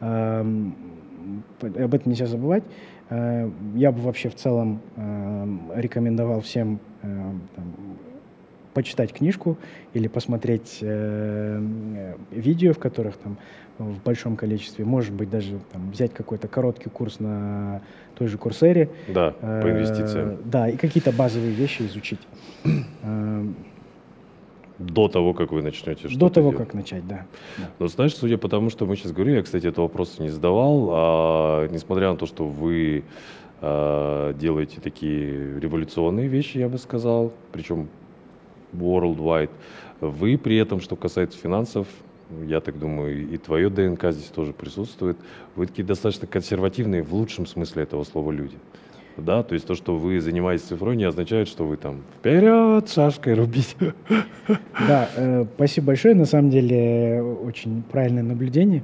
[0.00, 0.74] Эм,
[1.60, 2.64] об этом нельзя забывать.
[3.08, 7.32] Э, я бы вообще в целом эм, рекомендовал всем э,
[8.74, 9.56] почитать книжку
[9.94, 13.36] или посмотреть видео, в которых там
[13.78, 17.82] в большом количестве, может быть, даже там, взять какой-то короткий курс на
[18.14, 18.90] той же Курсере.
[19.08, 20.38] Да, по инвестициям.
[20.44, 22.20] Да, и какие-то базовые вещи изучить.
[23.04, 23.44] Э,
[24.78, 26.66] До того, как вы начнете что-то До того, делать.
[26.66, 27.26] как начать, да.
[27.58, 27.68] да.
[27.78, 30.88] Но знаешь, судя по тому, что мы сейчас говорим, я, кстати, этого вопроса не задавал,
[30.92, 33.04] а, несмотря на то, что вы
[33.60, 37.88] а, делаете такие революционные вещи, я бы сказал, причем
[38.72, 39.50] worldwide,
[40.00, 41.86] вы при этом, что касается финансов,
[42.46, 45.16] я так думаю, и твое ДНК здесь тоже присутствует.
[45.54, 48.56] Вы такие достаточно консервативные в лучшем смысле этого слова люди.
[49.18, 53.34] Да, то есть то, что вы занимаетесь цифрой, не означает, что вы там вперед шашкой
[53.34, 53.76] рубить.
[54.88, 56.14] Да, э, спасибо большое.
[56.14, 58.82] На самом деле очень правильное наблюдение.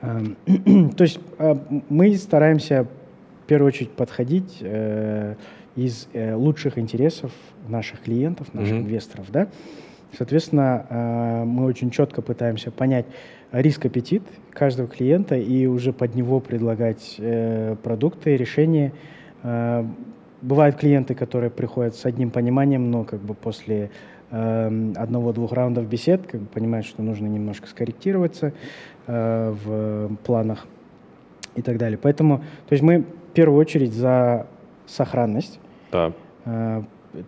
[0.00, 0.20] Э,
[0.96, 1.56] то есть э,
[1.88, 2.86] мы стараемся
[3.42, 5.34] в первую очередь подходить э,
[5.74, 7.32] из э, лучших интересов
[7.68, 8.80] наших клиентов, наших mm-hmm.
[8.80, 9.48] инвесторов, да.
[10.16, 13.06] Соответственно, э, мы очень четко пытаемся понять
[13.52, 18.92] риск-аппетит каждого клиента и уже под него предлагать э, продукты, решения.
[19.42, 19.84] Э,
[20.40, 23.90] бывают клиенты, которые приходят с одним пониманием, но как бы после
[24.30, 28.52] одного-двух раундов бесед как бы понимают, что нужно немножко скорректироваться
[29.06, 30.66] в планах
[31.54, 31.96] и так далее.
[32.02, 34.48] Поэтому, то есть мы в первую очередь за
[34.86, 35.60] сохранность.
[35.92, 36.12] Да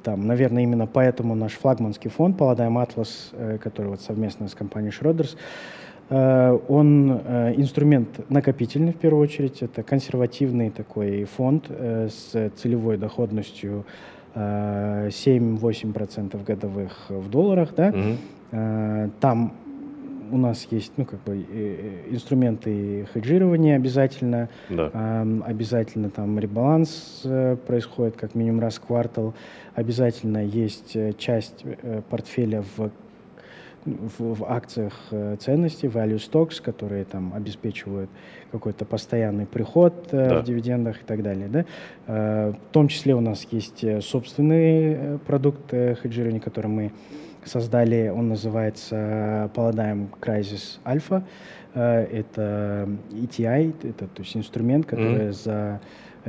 [0.02, 4.92] там, наверное, именно поэтому наш флагманский фонд Paladine Atlas, э, который вот совместно с компанией
[4.92, 5.36] Schroders,
[6.08, 13.84] э, он э, инструмент накопительный в первую очередь, это консервативный такой фонд с целевой доходностью
[14.34, 18.16] 7-8% годовых в долларах, да, угу.
[19.18, 19.54] там
[20.30, 21.36] у нас есть, ну, как бы,
[22.10, 24.90] инструменты хеджирования обязательно, да.
[24.92, 29.34] э, обязательно там ребаланс э, происходит как минимум раз в квартал,
[29.74, 32.90] обязательно есть э, часть э, портфеля в
[33.86, 38.10] в, в акциях э, ценностей, value stocks, которые там обеспечивают
[38.52, 40.40] какой-то постоянный приход э, да.
[40.40, 41.48] в дивидендах и так далее.
[41.48, 41.64] Да?
[42.06, 46.92] Э, в том числе у нас есть собственный продукт хеджирования, который мы
[47.48, 51.22] создали, он называется Paradigm Crisis Alpha.
[51.74, 55.32] Это ETI, это то есть инструмент, который mm-hmm.
[55.32, 55.80] за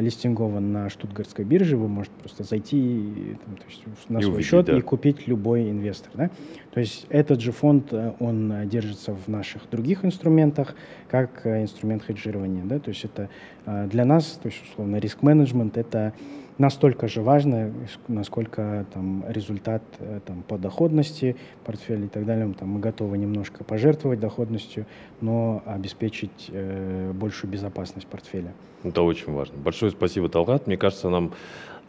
[0.01, 4.49] листингован на Штутгартской бирже, вы можете просто зайти там, то есть, на и свой увидеть,
[4.49, 4.77] счет да.
[4.77, 6.11] и купить любой инвестор.
[6.13, 6.29] Да?
[6.71, 10.75] То есть этот же фонд, э, он держится в наших других инструментах,
[11.09, 12.63] как э, инструмент хеджирования.
[12.63, 12.79] Да?
[12.79, 13.29] То есть это
[13.65, 16.13] э, для нас, то есть условно риск-менеджмент, это
[16.57, 17.71] настолько же важно,
[18.07, 19.83] насколько там, результат
[20.25, 21.35] там, по доходности
[21.65, 22.53] портфеля и так далее.
[22.59, 24.85] Там, мы готовы немножко пожертвовать доходностью,
[25.21, 28.53] но обеспечить э, большую безопасность портфеля.
[28.83, 29.57] Это очень важно.
[29.57, 30.67] Большое спасибо, Талгат.
[30.67, 31.33] Мне кажется, нам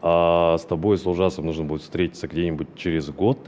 [0.01, 3.39] а, с тобой, с Лужасом, нужно будет встретиться где-нибудь через год.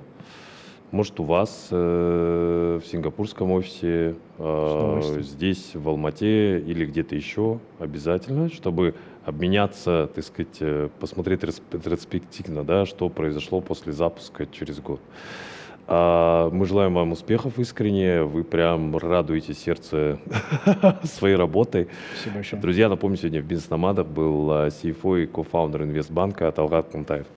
[0.90, 8.48] Может, у вас э, в сингапурском офисе, э, здесь, в Алмате или где-то еще обязательно,
[8.48, 15.00] чтобы обменяться, так сказать, э, посмотреть ретроспективно, да, что произошло после запуска через год.
[15.92, 18.22] А мы желаем вам успехов искренне.
[18.22, 20.20] Вы прям радуете сердце
[21.02, 21.88] своей работой.
[22.14, 22.62] Спасибо большое.
[22.62, 27.26] Друзья, напомню, сегодня в бизнес-номадах был CFO а, и кофаундер инвестбанка Талгат Кунтаев.